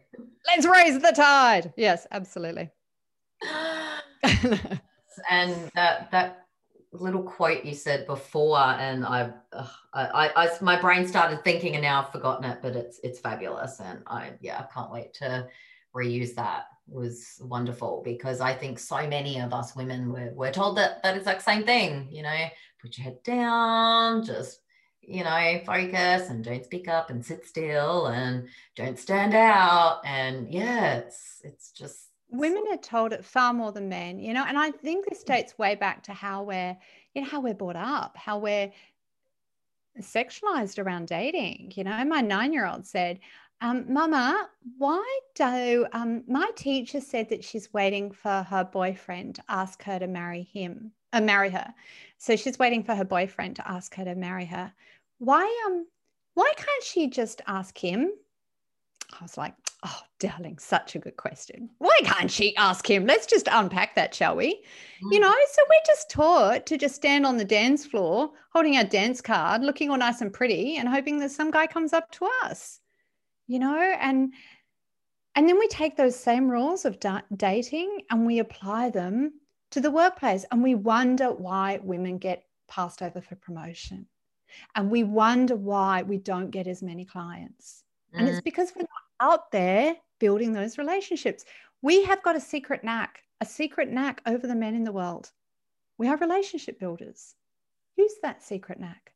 [0.47, 1.73] Let's raise the tide.
[1.77, 2.71] Yes, absolutely.
[5.31, 6.47] and that that
[6.93, 9.31] little quote you said before, and I,
[9.93, 13.81] I, I, my brain started thinking, and now I've forgotten it, but it's it's fabulous,
[13.81, 15.49] and I, yeah, I can't wait to
[15.95, 16.67] reuse that.
[16.89, 21.03] It was wonderful because I think so many of us women were, were told that
[21.03, 22.09] that exact same thing.
[22.11, 22.47] You know,
[22.81, 24.61] put your head down, just
[25.09, 30.03] you know, focus and don't speak up and sit still and don't stand out.
[30.05, 34.45] And yeah, it's it's just women are told it far more than men, you know,
[34.47, 36.77] and I think this dates way back to how we're,
[37.15, 38.71] you know, how we're brought up, how we're
[40.01, 41.73] sexualized around dating.
[41.75, 43.21] You know, my nine-year-old said,
[43.61, 49.43] um, Mama, why do um, my teacher said that she's waiting for her boyfriend to
[49.49, 51.75] ask her to marry him, uh, marry her.
[52.19, 54.73] So she's waiting for her boyfriend to ask her to marry her.
[55.19, 55.87] Why um
[56.35, 58.13] why can't she just ask him?
[59.13, 59.55] I was like,
[59.85, 61.71] oh, darling, such a good question.
[61.79, 63.07] Why can't she ask him?
[63.07, 64.55] Let's just unpack that, shall we?
[65.05, 65.13] Mm.
[65.13, 68.85] You know, so we're just taught to just stand on the dance floor, holding our
[68.85, 72.29] dance card, looking all nice and pretty, and hoping that some guy comes up to
[72.45, 72.81] us.
[73.47, 74.33] You know, and
[75.35, 79.33] and then we take those same rules of da- dating and we apply them
[79.71, 84.07] to the workplace, and we wonder why women get passed over for promotion,
[84.75, 88.45] and we wonder why we don't get as many clients and it's mm.
[88.45, 88.89] because we're not
[89.21, 91.45] out there building those relationships.
[91.83, 95.31] We have got a secret knack, a secret knack over the men in the world.
[95.97, 97.35] We are relationship builders.
[97.97, 99.13] Use that secret knack.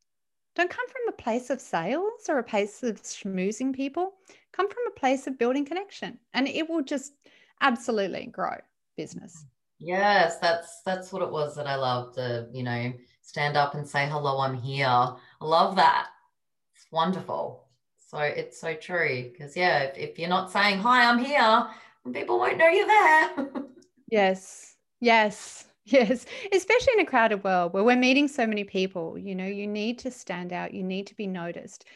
[0.54, 4.14] Don't come from a place of sales or a place of schmoozing people.
[4.52, 7.14] Come from a place of building connection, and it will just
[7.62, 8.56] absolutely grow
[8.96, 9.46] business.
[9.78, 12.14] Yes, that's that's what it was that I loved.
[12.16, 12.92] To you know,
[13.22, 14.40] stand up and say hello.
[14.40, 14.86] I'm here.
[14.86, 16.08] I love that.
[16.74, 17.61] It's wonderful.
[18.12, 21.66] So it's so true because yeah, if, if you're not saying hi, I'm here,
[22.12, 23.30] people won't know you're there.
[24.10, 26.26] yes, yes, yes.
[26.52, 29.98] Especially in a crowded world where we're meeting so many people, you know, you need
[30.00, 30.74] to stand out.
[30.74, 31.86] You need to be noticed.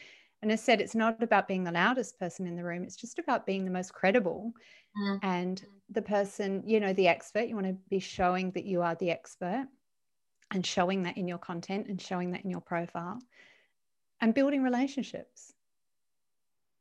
[0.41, 2.83] And as said, it's not about being the loudest person in the room.
[2.83, 4.53] It's just about being the most credible
[4.99, 5.19] mm.
[5.21, 7.47] and the person, you know, the expert.
[7.47, 9.67] You want to be showing that you are the expert
[10.51, 13.19] and showing that in your content and showing that in your profile
[14.21, 15.53] and building relationships.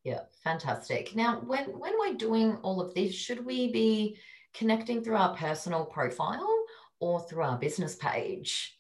[0.07, 1.17] Yeah, fantastic.
[1.17, 4.17] Now, when when we're doing all of this, should we be
[4.55, 6.49] connecting through our personal profile
[7.01, 8.79] or through our business page?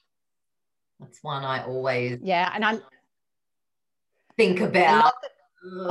[1.00, 2.78] That's one I always yeah, and I
[4.36, 5.14] think about.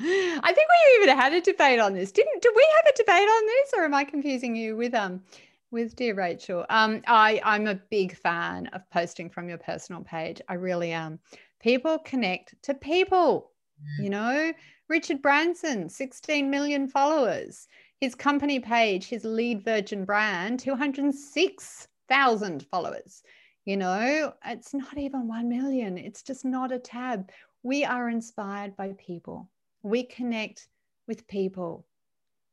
[0.00, 2.10] I think we even had a debate on this.
[2.10, 5.22] Didn't did we have a debate on this, or am I confusing you with um
[5.70, 6.66] with dear Rachel?
[6.70, 10.40] Um, I I'm a big fan of posting from your personal page.
[10.48, 11.20] I really am.
[11.60, 13.52] People connect to people.
[13.82, 14.04] Mm.
[14.04, 14.52] You know,
[14.88, 17.68] Richard Branson, 16 million followers.
[18.00, 23.22] His company page, his lead virgin brand, 206,000 followers.
[23.64, 25.98] You know, it's not even 1 million.
[25.98, 27.30] It's just not a tab.
[27.62, 29.48] We are inspired by people.
[29.82, 30.68] We connect
[31.06, 31.84] with people.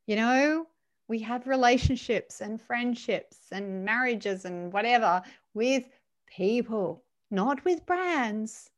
[0.06, 0.66] You know,
[1.08, 5.22] we have relationships and friendships and marriages and whatever
[5.54, 5.88] with
[6.26, 8.70] people, not with brands.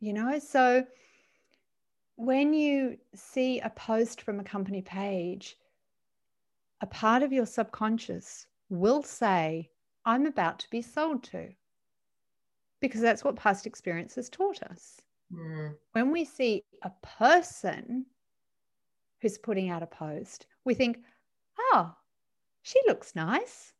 [0.00, 0.86] You know, so
[2.20, 5.56] when you see a post from a company page,
[6.82, 9.70] a part of your subconscious will say,
[10.04, 11.48] I'm about to be sold to.
[12.80, 15.00] Because that's what past experience has taught us.
[15.34, 15.74] Mm.
[15.92, 18.04] When we see a person
[19.20, 20.98] who's putting out a post, we think,
[21.72, 21.94] oh,
[22.62, 23.72] she looks nice.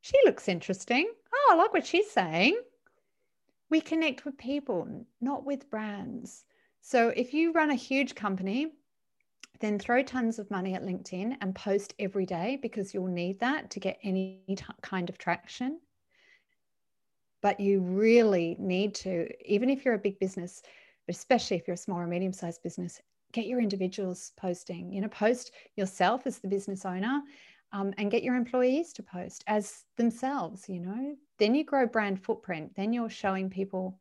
[0.00, 1.10] She looks interesting.
[1.34, 2.60] Oh, I like what she's saying.
[3.68, 6.44] We connect with people, not with brands.
[6.90, 8.72] So if you run a huge company,
[9.60, 13.68] then throw tons of money at LinkedIn and post every day because you'll need that
[13.72, 15.80] to get any t- kind of traction.
[17.42, 20.62] But you really need to, even if you're a big business,
[21.08, 24.90] especially if you're a small or medium sized business, get your individuals posting.
[24.90, 27.20] You know, post yourself as the business owner
[27.72, 30.70] um, and get your employees to post as themselves.
[30.70, 32.72] You know, then you grow brand footprint.
[32.76, 34.00] Then you're showing people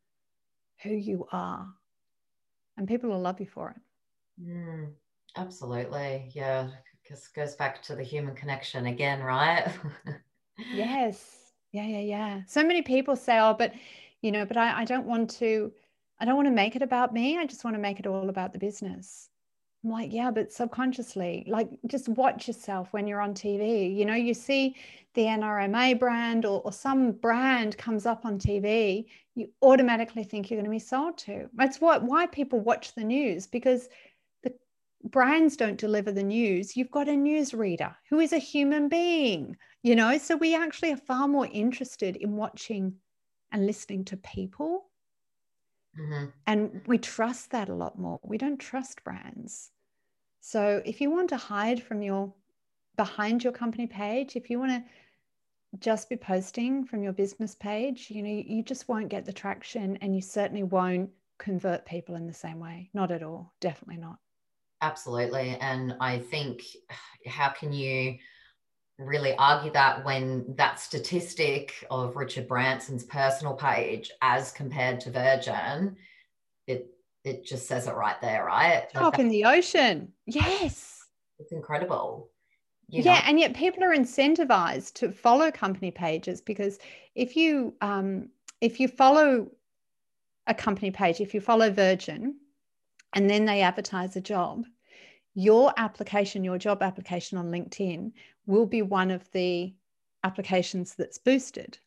[0.83, 1.67] who you are
[2.77, 3.77] and people will love you for it.
[4.41, 4.93] Mm,
[5.35, 6.31] absolutely.
[6.33, 6.69] Yeah.
[7.03, 9.67] Because goes back to the human connection again, right?
[10.71, 11.53] yes.
[11.71, 12.41] Yeah, yeah, yeah.
[12.47, 13.73] So many people say, oh, but
[14.21, 15.71] you know, but I, I don't want to,
[16.19, 17.37] I don't want to make it about me.
[17.37, 19.29] I just want to make it all about the business.
[19.83, 23.95] I'm like, yeah, but subconsciously, like just watch yourself when you're on TV.
[23.95, 24.75] You know, you see
[25.17, 30.57] the NRMA brand or, or some brand comes up on TV, you automatically think you're
[30.57, 31.49] going to be sold to.
[31.55, 33.89] That's what why people watch the news because
[34.43, 34.53] the
[35.05, 36.77] brands don't deliver the news.
[36.77, 40.19] You've got a news reader who is a human being, you know.
[40.19, 42.93] So we actually are far more interested in watching
[43.51, 44.85] and listening to people.
[45.99, 46.25] Mm-hmm.
[46.45, 48.19] And we trust that a lot more.
[48.23, 49.71] We don't trust brands.
[50.41, 52.33] So if you want to hide from your
[52.95, 54.83] behind your company page, if you want to
[55.79, 59.97] just be posting from your business page, you know, you just won't get the traction
[59.97, 62.89] and you certainly won't convert people in the same way.
[62.93, 63.53] Not at all.
[63.59, 64.17] Definitely not.
[64.81, 65.57] Absolutely.
[65.59, 66.61] And I think
[67.25, 68.17] how can you
[68.97, 75.95] really argue that when that statistic of Richard Branson's personal page as compared to Virgin,
[76.65, 76.89] it
[77.23, 78.89] it just says it right there, right?
[78.91, 80.11] Top like in the ocean.
[80.25, 81.05] Yes.
[81.39, 82.29] It's incredible.
[82.89, 83.11] You know?
[83.11, 86.79] Yeah, and yet people are incentivized to follow company pages because
[87.15, 88.29] if you um,
[88.61, 89.51] if you follow
[90.47, 92.35] a company page, if you follow Virgin,
[93.13, 94.65] and then they advertise a job,
[95.35, 98.11] your application, your job application on LinkedIn
[98.47, 99.73] will be one of the
[100.23, 101.77] applications that's boosted.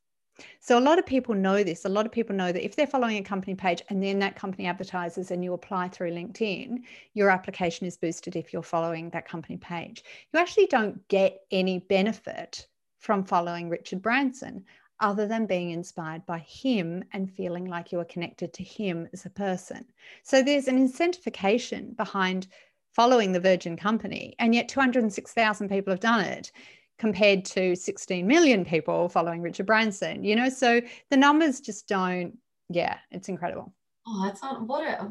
[0.60, 1.84] So a lot of people know this.
[1.84, 4.36] A lot of people know that if they're following a company page and then that
[4.36, 6.78] company advertises and you apply through LinkedIn,
[7.14, 10.04] your application is boosted if you're following that company page.
[10.32, 12.66] You actually don't get any benefit
[12.98, 14.64] from following Richard Branson
[15.00, 19.24] other than being inspired by him and feeling like you are connected to him as
[19.24, 19.84] a person.
[20.22, 22.48] So there's an incentivification behind
[22.92, 26.52] following the Virgin company, and yet 206,000 people have done it
[26.98, 30.48] compared to 16 million people following Richard Branson, you know?
[30.48, 30.80] So
[31.10, 32.36] the numbers just don't,
[32.68, 33.72] yeah, it's incredible.
[34.06, 35.08] Oh, that's not what a,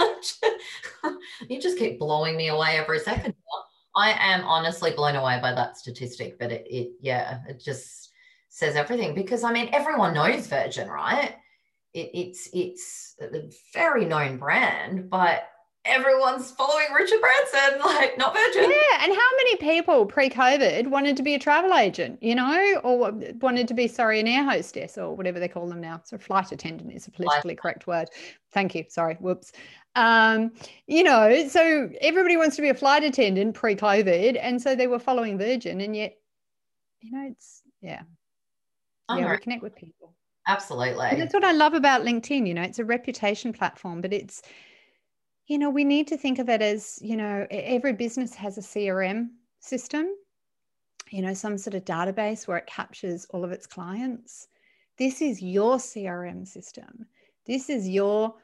[1.48, 3.34] you just keep blowing me away every second.
[3.96, 8.10] I am honestly blown away by that statistic, but it, it yeah, it just
[8.48, 11.36] says everything because I mean, everyone knows Virgin, right?
[11.92, 15.44] It, it's it's a very known brand, but
[15.84, 18.70] everyone's following Richard Branson, like not Virgin.
[18.70, 23.12] Yeah, and how many people pre-COVID wanted to be a travel agent, you know, or
[23.40, 26.00] wanted to be sorry an air hostess or whatever they call them now.
[26.04, 28.08] So flight attendant is a politically correct word.
[28.52, 28.84] Thank you.
[28.88, 29.16] Sorry.
[29.20, 29.52] Whoops.
[29.96, 30.52] Um,
[30.86, 34.98] you know, so everybody wants to be a flight attendant pre-COVID, and so they were
[34.98, 36.16] following Virgin, and yet,
[37.00, 38.02] you know, it's yeah,
[39.10, 40.14] yeah, we connect with people.
[40.46, 41.06] Absolutely.
[41.06, 42.46] And that's what I love about LinkedIn.
[42.46, 44.42] You know, it's a reputation platform, but it's
[45.46, 48.62] you know, we need to think of it as, you know, every business has a
[48.62, 49.28] CRM
[49.60, 50.14] system,
[51.10, 54.48] you know, some sort of database where it captures all of its clients.
[54.96, 57.06] This is your CRM system.
[57.46, 58.34] This is your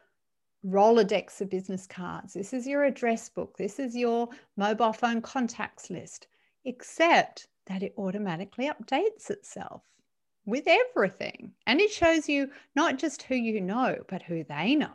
[0.66, 2.34] Rolodex of business cards.
[2.34, 3.56] This is your address book.
[3.56, 4.28] This is your
[4.58, 6.26] mobile phone contacts list,
[6.66, 9.82] except that it automatically updates itself
[10.44, 11.52] with everything.
[11.66, 14.92] And it shows you not just who you know, but who they know.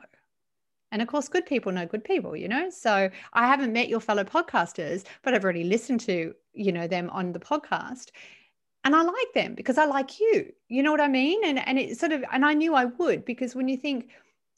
[0.96, 2.70] And of course, good people know good people, you know?
[2.70, 7.10] So I haven't met your fellow podcasters, but I've already listened to, you know, them
[7.10, 8.12] on the podcast.
[8.86, 10.54] And I like them because I like you.
[10.70, 11.43] You know what I mean?
[11.43, 14.12] And and it sort of and I knew I would because when you think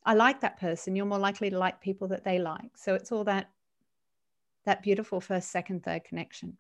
[0.06, 2.78] I like that person, you're more likely to like people that they like.
[2.78, 3.50] So it's all that
[4.66, 6.56] that beautiful first, second, third connection.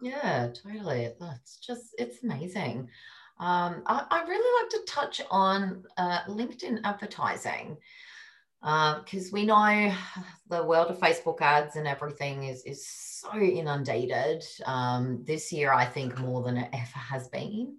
[0.00, 1.10] Yeah, totally.
[1.20, 2.88] That's just it's amazing.
[3.38, 7.76] Um, I, I really like to touch on uh, LinkedIn advertising
[8.60, 9.94] because uh, we know
[10.48, 14.44] the world of Facebook ads and everything is is so inundated.
[14.66, 17.78] Um, this year, I think more than it ever has been.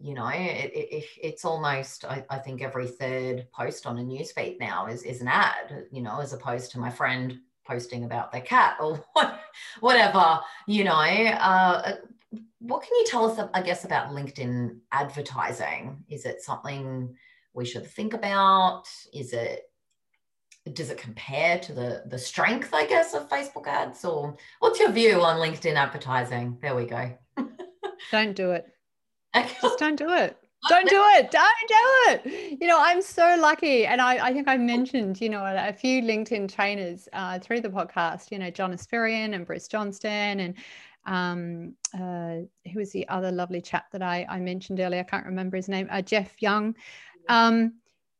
[0.00, 4.58] You know, it, it, it's almost I, I, think every third post on a newsfeed
[4.58, 5.84] now is is an ad.
[5.92, 9.04] You know, as opposed to my friend posting about their cat or
[9.80, 10.40] whatever.
[10.66, 11.96] You know, uh,
[12.60, 13.48] what can you tell us?
[13.52, 16.02] I guess about LinkedIn advertising.
[16.08, 17.14] Is it something
[17.52, 18.84] we should think about?
[19.12, 19.64] Is it
[20.72, 24.90] does it compare to the the strength i guess of facebook ads or what's your
[24.90, 27.12] view on linkedin advertising there we go
[28.10, 28.66] don't do it
[29.34, 30.36] just don't do it
[30.68, 34.48] don't do it don't do it you know i'm so lucky and i, I think
[34.48, 38.50] i mentioned you know a, a few linkedin trainers uh, through the podcast you know
[38.50, 40.54] john espirian and bruce johnston and
[41.06, 42.36] um, uh,
[42.72, 45.00] who was the other lovely chap that I, I mentioned earlier?
[45.00, 45.88] I can't remember his name.
[45.90, 46.74] Uh, Jeff Young.
[47.28, 47.74] Um,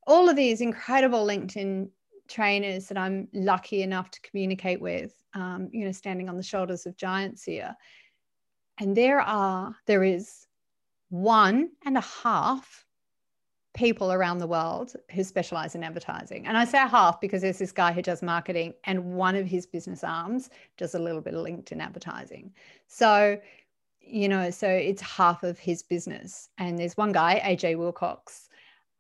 [0.07, 1.88] all of these incredible LinkedIn
[2.29, 6.87] trainers that I'm lucky enough to communicate with, um, you know, standing on the shoulders
[6.87, 7.75] of giants here.
[8.79, 10.47] And there are, there is
[11.11, 12.85] one and a half
[13.75, 16.47] people around the world who specialize in advertising.
[16.47, 19.66] And I say half because there's this guy who does marketing and one of his
[19.66, 22.53] business arms does a little bit of LinkedIn advertising.
[22.87, 23.39] So,
[24.01, 26.49] you know, so it's half of his business.
[26.59, 28.49] And there's one guy, AJ Wilcox.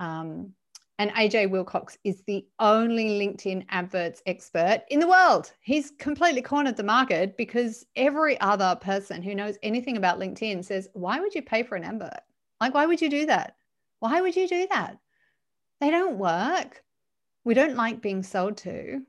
[0.00, 0.52] Um,
[0.98, 5.52] and AJ Wilcox is the only LinkedIn adverts expert in the world.
[5.60, 10.88] He's completely cornered the market because every other person who knows anything about LinkedIn says,
[10.92, 12.20] Why would you pay for an advert?
[12.60, 13.56] Like, why would you do that?
[13.98, 14.98] Why would you do that?
[15.80, 16.84] They don't work.
[17.42, 19.02] We don't like being sold to.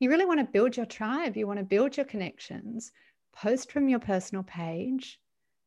[0.00, 2.90] You really want to build your tribe, you want to build your connections,
[3.32, 5.20] post from your personal page,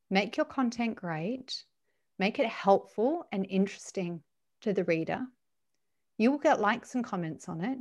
[0.09, 1.63] make your content great,
[2.19, 4.21] make it helpful and interesting
[4.61, 5.21] to the reader.
[6.17, 7.77] You will get likes and comments on it,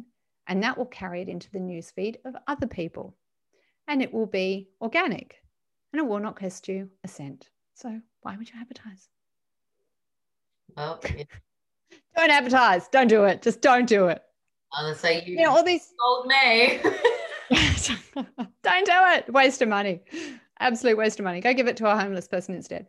[0.47, 3.15] and that will carry it into the newsfeed of other people.
[3.87, 5.43] And it will be organic
[5.93, 7.51] and it will not cost you a cent.
[7.75, 9.09] So, why would you advertise?
[10.77, 11.25] Oh, yeah.
[12.17, 12.89] Don't advertise.
[12.89, 13.43] Don't do it.
[13.43, 14.21] Just don't do it.
[14.73, 16.81] Honestly, you, You know, all these told me.
[18.63, 19.33] don't do it.
[19.33, 20.01] Waste of money.
[20.59, 21.41] Absolute waste of money.
[21.41, 22.89] Go give it to a homeless person instead.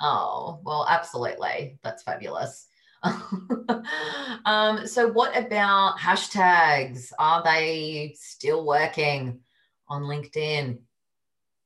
[0.00, 1.78] oh, well, absolutely.
[1.84, 2.66] That's fabulous.
[4.44, 7.12] um, so, what about hashtags?
[7.18, 9.40] Are they still working
[9.88, 10.78] on LinkedIn?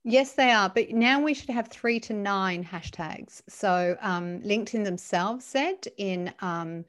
[0.05, 0.69] Yes, they are.
[0.69, 3.41] But now we should have three to nine hashtags.
[3.49, 6.85] So um, LinkedIn themselves said in um,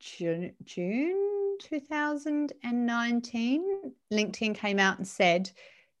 [0.00, 5.50] June, June 2019, LinkedIn came out and said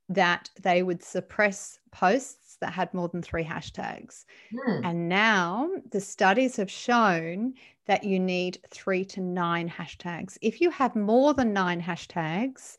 [0.08, 4.24] that they would suppress posts that had more than three hashtags.
[4.50, 4.84] Hmm.
[4.84, 7.54] And now the studies have shown
[7.86, 10.38] that you need three to nine hashtags.
[10.40, 12.78] If you have more than nine hashtags,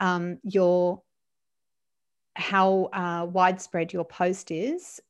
[0.00, 1.02] um, your
[2.36, 5.00] how uh, widespread your post is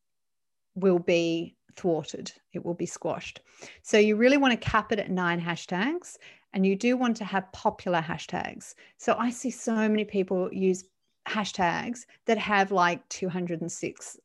[0.74, 2.32] will be thwarted.
[2.52, 3.40] It will be squashed.
[3.82, 6.16] So you really want to cap it at nine hashtags,
[6.52, 8.74] and you do want to have popular hashtags.
[8.98, 10.84] So I see so many people use
[11.26, 14.18] hashtags that have like 206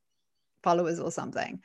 [0.64, 1.62] followers or something.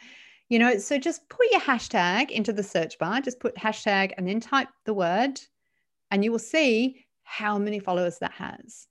[0.49, 4.29] You know, so just put your hashtag into the search bar, just put hashtag and
[4.29, 5.41] then type the word,
[6.11, 8.87] and you will see how many followers that has.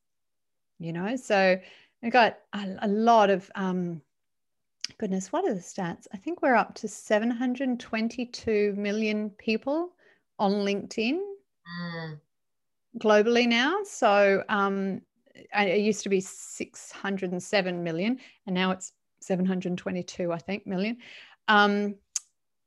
[0.80, 1.60] You know, so
[2.04, 4.02] We've got a, a lot of, um,
[4.98, 6.06] goodness, what are the stats?
[6.14, 9.94] I think we're up to 722 million people
[10.38, 11.20] on LinkedIn
[11.82, 12.20] Mm.
[13.00, 13.84] globally now.
[13.86, 15.02] So um,
[15.36, 20.98] it used to be 607 million, and now it's 722, I think, million
[21.48, 21.96] um,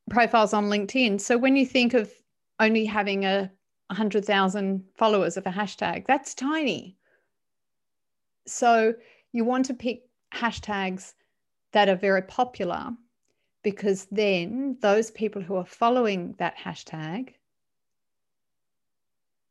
[0.09, 1.19] profiles on LinkedIn.
[1.21, 2.11] So when you think of
[2.59, 3.51] only having a
[3.87, 6.97] 100,000 followers of a hashtag, that's tiny.
[8.45, 8.93] So
[9.31, 10.03] you want to pick
[10.33, 11.13] hashtags
[11.71, 12.91] that are very popular
[13.63, 17.33] because then those people who are following that hashtag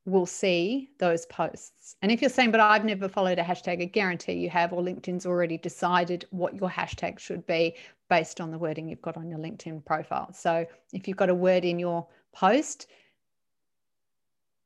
[0.06, 1.96] will see those posts.
[2.00, 4.80] And if you're saying, but I've never followed a hashtag, I guarantee you have, or
[4.80, 7.74] LinkedIn's already decided what your hashtag should be
[8.08, 10.32] based on the wording you've got on your LinkedIn profile.
[10.32, 12.86] So if you've got a word in your post,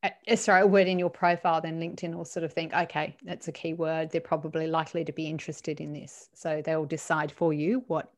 [0.02, 3.48] uh, sorry, a word in your profile, then LinkedIn will sort of think, okay, that's
[3.48, 4.10] a key word.
[4.10, 6.28] They're probably likely to be interested in this.
[6.34, 8.12] So they'll decide for you what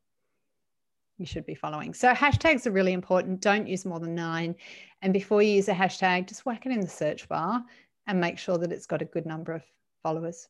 [1.23, 1.93] you should be following.
[1.93, 3.39] So hashtags are really important.
[3.39, 4.55] Don't use more than nine.
[5.01, 7.63] And before you use a hashtag, just whack it in the search bar
[8.07, 9.63] and make sure that it's got a good number of
[10.03, 10.49] followers.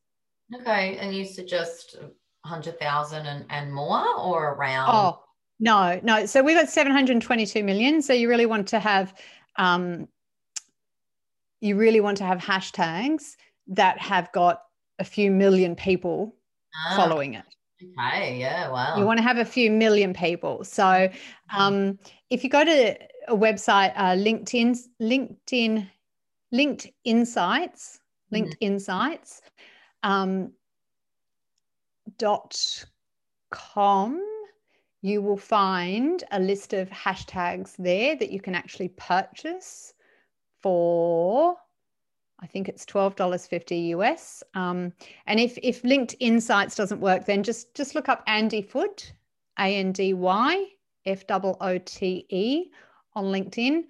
[0.55, 0.97] Okay.
[0.97, 1.97] And you suggest
[2.41, 4.89] 100,000 and, and more or around?
[4.91, 5.23] Oh,
[5.59, 6.25] no, no.
[6.25, 8.01] So we've got 722 million.
[8.01, 9.13] So you really want to have,
[9.57, 10.07] um,
[11.61, 13.35] you really want to have hashtags
[13.67, 14.63] that have got
[14.97, 16.35] a few million people
[16.75, 17.45] Ah, following it.
[17.97, 18.37] Okay.
[18.39, 18.69] Yeah.
[18.69, 18.97] Wow.
[18.97, 20.63] You want to have a few million people.
[20.63, 21.09] So
[21.55, 25.89] um, if you go to a website, uh, LinkedIn, LinkedIn,
[26.51, 27.99] Linked Insights,
[28.31, 29.41] Linked Insights,
[30.03, 30.51] um,
[32.17, 32.85] dot
[33.49, 34.21] com,
[35.01, 39.93] you will find a list of hashtags there that you can actually purchase
[40.61, 41.57] for
[42.43, 44.43] I think it's twelve dollars fifty US.
[44.53, 44.91] Um,
[45.27, 49.13] and if if Linked Insights doesn't work, then just just look up Andy Foote,
[49.57, 50.67] A N D Y
[51.05, 52.65] F O O T E,
[53.15, 53.85] on LinkedIn,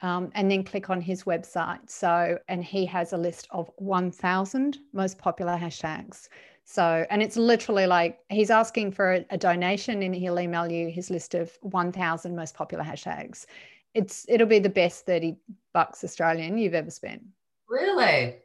[0.00, 1.90] um, and then click on his website.
[1.90, 6.28] So and he has a list of one thousand most popular hashtags.
[6.64, 10.88] So and it's literally like he's asking for a, a donation, and he'll email you
[10.90, 13.44] his list of one thousand most popular hashtags.
[13.92, 15.36] It's it'll be the best thirty
[15.74, 17.22] bucks Australian you've ever spent.
[17.68, 18.36] Really?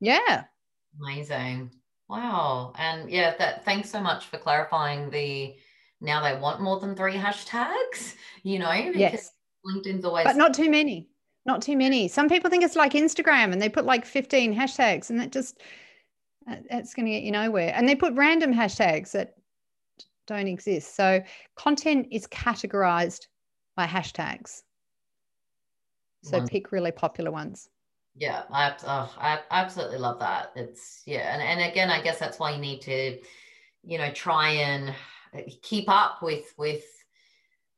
[0.00, 0.44] Yeah.
[1.00, 1.70] Amazing.
[2.08, 2.72] Wow.
[2.76, 5.54] And yeah, that thanks so much for clarifying the
[6.00, 9.32] now they want more than three hashtags, you know, because Yes.
[9.64, 11.08] LinkedIn's always but not too many.
[11.46, 12.08] Not too many.
[12.08, 15.60] Some people think it's like Instagram and they put like 15 hashtags and that just
[16.50, 17.72] uh, that's going to get you nowhere.
[17.74, 19.34] And they put random hashtags that
[20.26, 20.96] don't exist.
[20.96, 21.22] So
[21.56, 23.26] content is categorized
[23.76, 24.62] by hashtags.
[26.22, 27.68] So pick really popular ones.
[28.16, 30.52] Yeah, I, oh, I absolutely love that.
[30.56, 33.18] It's yeah, and, and again, I guess that's why you need to,
[33.82, 34.94] you know, try and
[35.62, 36.84] keep up with with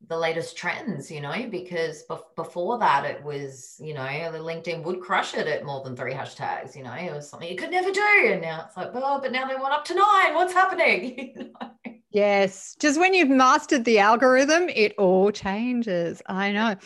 [0.08, 4.82] the latest trends, you know, because be- before that it was, you know, the LinkedIn
[4.82, 7.70] would crush it at more than three hashtags, you know, it was something you could
[7.70, 8.24] never do.
[8.24, 10.34] And now it's like, oh, but now they want up to nine.
[10.34, 11.32] What's happening?
[11.36, 11.94] you know?
[12.10, 12.76] Yes.
[12.78, 16.20] Just when you've mastered the algorithm, it all changes.
[16.26, 16.76] I know,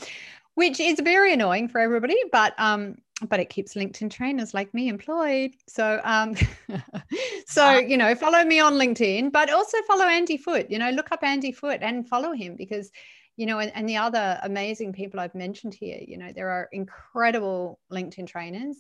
[0.55, 2.97] which is very annoying for everybody, but um,
[3.29, 5.53] but it keeps LinkedIn trainers like me employed.
[5.67, 6.35] So, um,
[7.47, 10.71] so you know, follow me on LinkedIn, but also follow Andy Foote.
[10.71, 12.91] You know, look up Andy Foote and follow him because,
[13.37, 15.99] you know, and, and the other amazing people I've mentioned here.
[16.07, 18.77] You know, there are incredible LinkedIn trainers.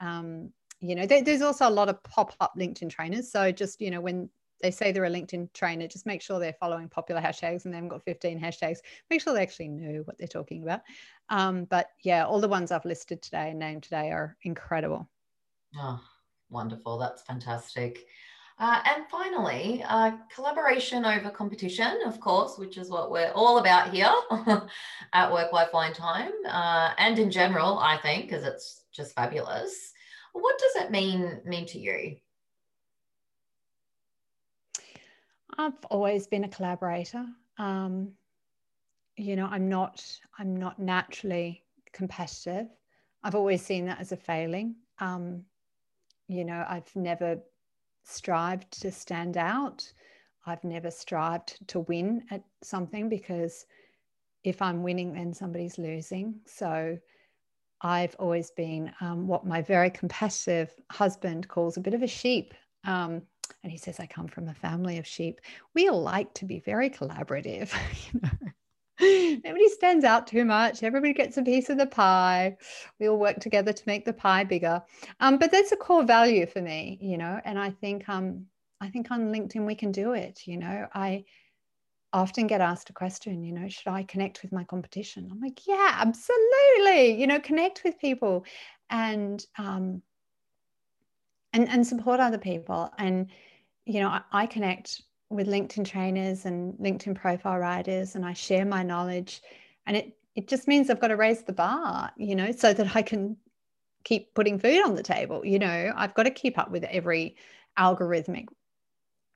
[0.00, 3.30] Um, you know, there, there's also a lot of pop-up LinkedIn trainers.
[3.30, 4.30] So just you know, when
[4.64, 7.76] they say they're a LinkedIn trainer, just make sure they're following popular hashtags and they
[7.76, 8.78] haven't got 15 hashtags.
[9.10, 10.80] Make sure they actually know what they're talking about.
[11.28, 15.06] Um, but yeah, all the ones I've listed today and named today are incredible.
[15.76, 16.00] Oh,
[16.48, 16.96] wonderful.
[16.96, 18.06] That's fantastic.
[18.58, 23.92] Uh, and finally, uh, collaboration over competition, of course, which is what we're all about
[23.92, 24.12] here
[25.12, 29.92] at Work Wife Wine Time, uh, and in general, I think, because it's just fabulous.
[30.32, 32.16] What does it mean mean to you?
[35.58, 37.24] I've always been a collaborator.
[37.58, 38.12] Um,
[39.16, 40.04] you know, I'm not
[40.38, 42.66] I'm not naturally competitive.
[43.22, 44.74] I've always seen that as a failing.
[44.98, 45.44] Um,
[46.28, 47.38] you know, I've never
[48.02, 49.90] strived to stand out.
[50.46, 53.66] I've never strived to win at something because
[54.42, 56.40] if I'm winning, then somebody's losing.
[56.44, 56.98] So
[57.80, 62.52] I've always been um, what my very competitive husband calls a bit of a sheep.
[62.84, 63.22] Um,
[63.62, 65.40] and he says, I come from a family of sheep.
[65.74, 67.72] We all like to be very collaborative.
[68.12, 68.30] you know?
[69.44, 70.82] Nobody stands out too much.
[70.82, 72.56] Everybody gets a piece of the pie.
[73.00, 74.82] We all work together to make the pie bigger.
[75.20, 77.40] Um, but that's a core value for me, you know.
[77.44, 78.46] And I think um,
[78.80, 80.46] I think on LinkedIn we can do it.
[80.46, 81.24] You know, I
[82.12, 85.28] often get asked a question, you know, should I connect with my competition?
[85.30, 87.20] I'm like, yeah, absolutely.
[87.20, 88.44] You know, connect with people.
[88.88, 90.02] And um,
[91.54, 92.92] and, and support other people.
[92.98, 93.28] And,
[93.86, 95.00] you know, I, I connect
[95.30, 99.40] with LinkedIn trainers and LinkedIn profile writers, and I share my knowledge.
[99.86, 102.94] And it, it just means I've got to raise the bar, you know, so that
[102.94, 103.36] I can
[104.02, 105.44] keep putting food on the table.
[105.46, 107.36] You know, I've got to keep up with every
[107.78, 108.46] algorithmic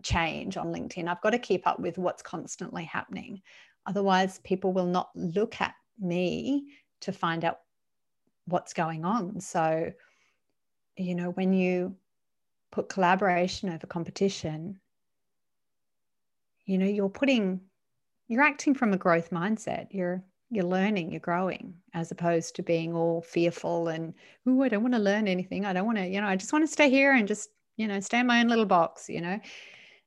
[0.02, 1.08] change on LinkedIn.
[1.08, 3.40] I've got to keep up with what's constantly happening.
[3.86, 6.66] Otherwise, people will not look at me
[7.00, 7.60] to find out
[8.46, 9.40] what's going on.
[9.40, 9.90] So,
[10.96, 11.96] you know, when you
[12.78, 14.78] put collaboration over competition,
[16.64, 17.60] you know, you're putting,
[18.28, 19.88] you're acting from a growth mindset.
[19.90, 24.14] You're you're learning, you're growing, as opposed to being all fearful and,
[24.46, 25.66] oh, I don't want to learn anything.
[25.66, 27.86] I don't want to, you know, I just want to stay here and just, you
[27.86, 29.38] know, stay in my own little box, you know.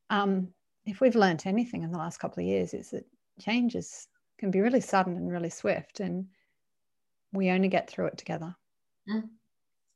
[0.10, 0.48] Um,
[0.86, 3.06] if we've learned anything in the last couple of years, is that
[3.40, 4.08] changes
[4.40, 6.26] can be really sudden and really swift, and
[7.34, 8.56] we only get through it together.
[9.08, 9.30] Mm,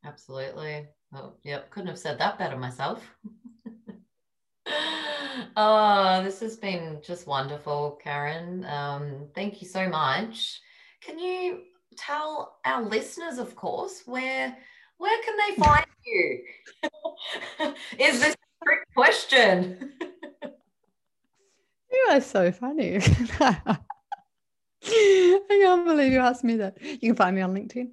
[0.04, 0.88] absolutely.
[1.14, 1.70] Oh, yep.
[1.70, 3.04] Couldn't have said that better myself.
[5.58, 8.66] oh, this has been just wonderful, Karen.
[8.66, 10.60] Um, thank you so much.
[11.02, 11.62] Can you
[11.98, 14.58] tell our listeners, of course, where
[14.98, 16.44] where can they find you?
[18.00, 19.94] Is this a trick question?
[21.92, 23.00] you are so funny.
[24.88, 26.78] I can't believe you asked me that.
[26.82, 27.92] You can find me on LinkedIn.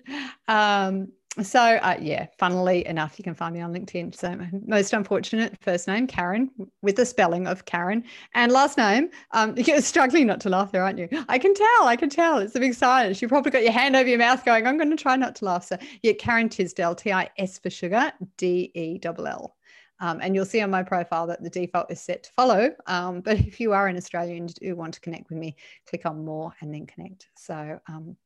[0.49, 1.09] Um,
[1.41, 4.15] so uh, yeah, funnily enough, you can find me on LinkedIn.
[4.15, 6.51] So most unfortunate first name Karen
[6.83, 8.05] with the spelling of Karen
[8.35, 9.09] and last name.
[9.31, 11.09] Um, you're struggling not to laugh there, aren't you?
[11.29, 11.85] I can tell.
[11.85, 12.39] I can tell.
[12.39, 13.23] It's a big silence.
[13.23, 15.47] You probably got your hand over your mouth, going, "I'm going to try not to
[15.47, 19.57] laugh." So yeah, Karen Tisdell, T I S for sugar, D E L L.
[20.01, 22.73] Um, and you'll see on my profile that the default is set to follow.
[22.89, 25.55] Um, but if you are in Australia and do want to connect with me,
[25.89, 27.29] click on more and then connect.
[27.37, 28.17] So um,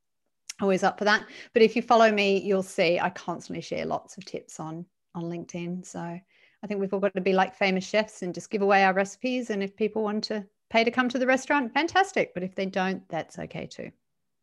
[0.61, 1.27] always up for that.
[1.53, 5.25] But if you follow me, you'll see I constantly share lots of tips on on
[5.25, 5.85] LinkedIn.
[5.85, 8.85] So I think we've all got to be like famous chefs and just give away
[8.85, 9.51] our recipes.
[9.51, 12.35] And if people want to pay to come to the restaurant, fantastic.
[12.35, 13.91] But if they don't, that's okay too.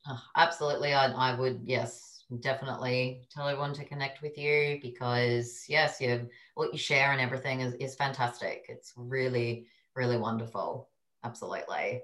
[0.07, 0.93] Oh, absolutely.
[0.93, 6.73] I, I would, yes, definitely tell everyone to connect with you because yes, you what
[6.73, 8.65] you share and everything is, is fantastic.
[8.69, 10.89] It's really, really wonderful.
[11.23, 12.01] Absolutely.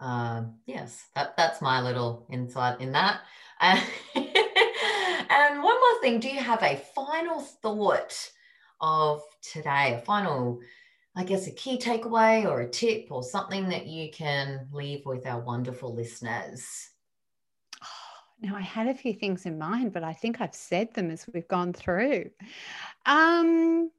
[0.00, 3.20] Um, yes, that, that's my little insight in that.
[3.60, 3.80] and
[5.62, 8.30] one more thing, do you have a final thought
[8.80, 10.60] of today, a final,
[11.16, 15.26] I guess, a key takeaway or a tip or something that you can leave with
[15.26, 16.90] our wonderful listeners?
[18.40, 21.24] Now, I had a few things in mind, but I think I've said them as
[21.32, 22.28] we've gone through.
[23.06, 23.90] Um,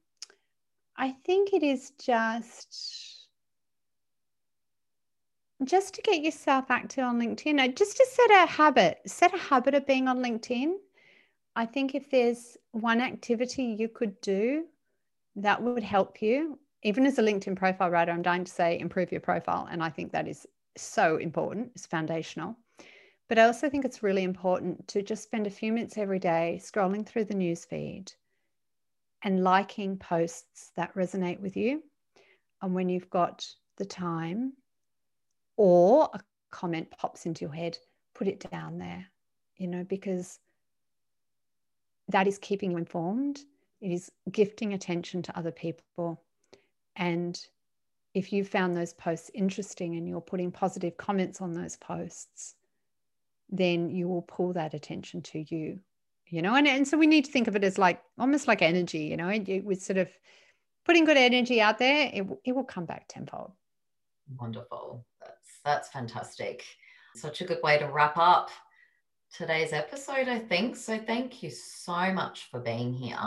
[0.96, 3.15] I think it is just
[5.64, 9.74] just to get yourself active on LinkedIn, just to set a habit, set a habit
[9.74, 10.74] of being on LinkedIn.
[11.54, 14.66] I think if there's one activity you could do
[15.36, 19.10] that would help you, even as a LinkedIn profile writer, I'm dying to say improve
[19.10, 19.66] your profile.
[19.70, 20.46] And I think that is
[20.76, 22.56] so important, it's foundational.
[23.28, 26.60] But I also think it's really important to just spend a few minutes every day
[26.62, 28.12] scrolling through the news feed
[29.22, 31.82] and liking posts that resonate with you.
[32.62, 33.46] And when you've got
[33.78, 34.52] the time,
[35.56, 36.20] or a
[36.50, 37.78] comment pops into your head,
[38.14, 39.06] put it down there,
[39.56, 40.38] you know, because
[42.08, 43.40] that is keeping you informed.
[43.80, 46.22] It is gifting attention to other people.
[46.96, 47.38] And
[48.14, 52.54] if you found those posts interesting and you're putting positive comments on those posts,
[53.50, 55.78] then you will pull that attention to you,
[56.26, 56.54] you know.
[56.54, 59.16] And, and so we need to think of it as like almost like energy, you
[59.16, 60.08] know, it, with sort of
[60.84, 63.52] putting good energy out there, it, it will come back tenfold.
[64.38, 65.04] Wonderful.
[65.66, 66.64] That's fantastic.
[67.16, 68.50] Such a good way to wrap up
[69.34, 70.76] today's episode, I think.
[70.76, 73.18] So, thank you so much for being here.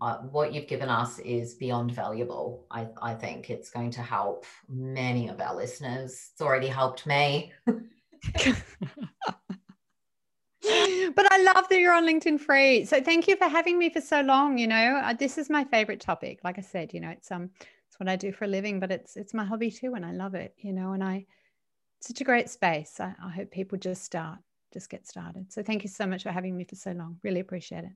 [0.00, 2.64] Uh, what you've given us is beyond valuable.
[2.70, 6.30] I, I think it's going to help many of our listeners.
[6.32, 7.52] It's already helped me.
[7.66, 7.82] but
[10.62, 12.84] I love that you're on LinkedIn free.
[12.84, 14.58] So thank you for having me for so long.
[14.58, 16.38] You know, uh, this is my favorite topic.
[16.44, 17.50] Like I said, you know, it's um,
[17.88, 20.12] it's what I do for a living, but it's it's my hobby too, and I
[20.12, 20.54] love it.
[20.58, 21.26] You know, and I
[22.00, 22.98] such a great space.
[23.00, 24.38] I, I hope people just start,
[24.72, 25.52] just get started.
[25.52, 27.18] So thank you so much for having me for so long.
[27.22, 27.92] Really appreciate it.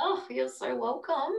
[0.00, 1.32] Oh, you're so welcome.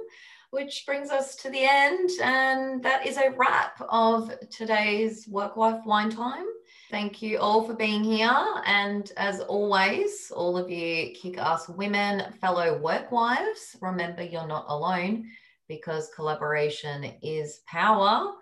[0.52, 2.10] Which brings us to the end.
[2.22, 6.46] And that is a wrap of today's Work Wife Wine Time.
[6.92, 8.46] Thank you all for being here.
[8.66, 14.66] And as always, all of you kick ass women, fellow work wives, remember you're not
[14.68, 15.30] alone
[15.68, 18.34] because collaboration is power.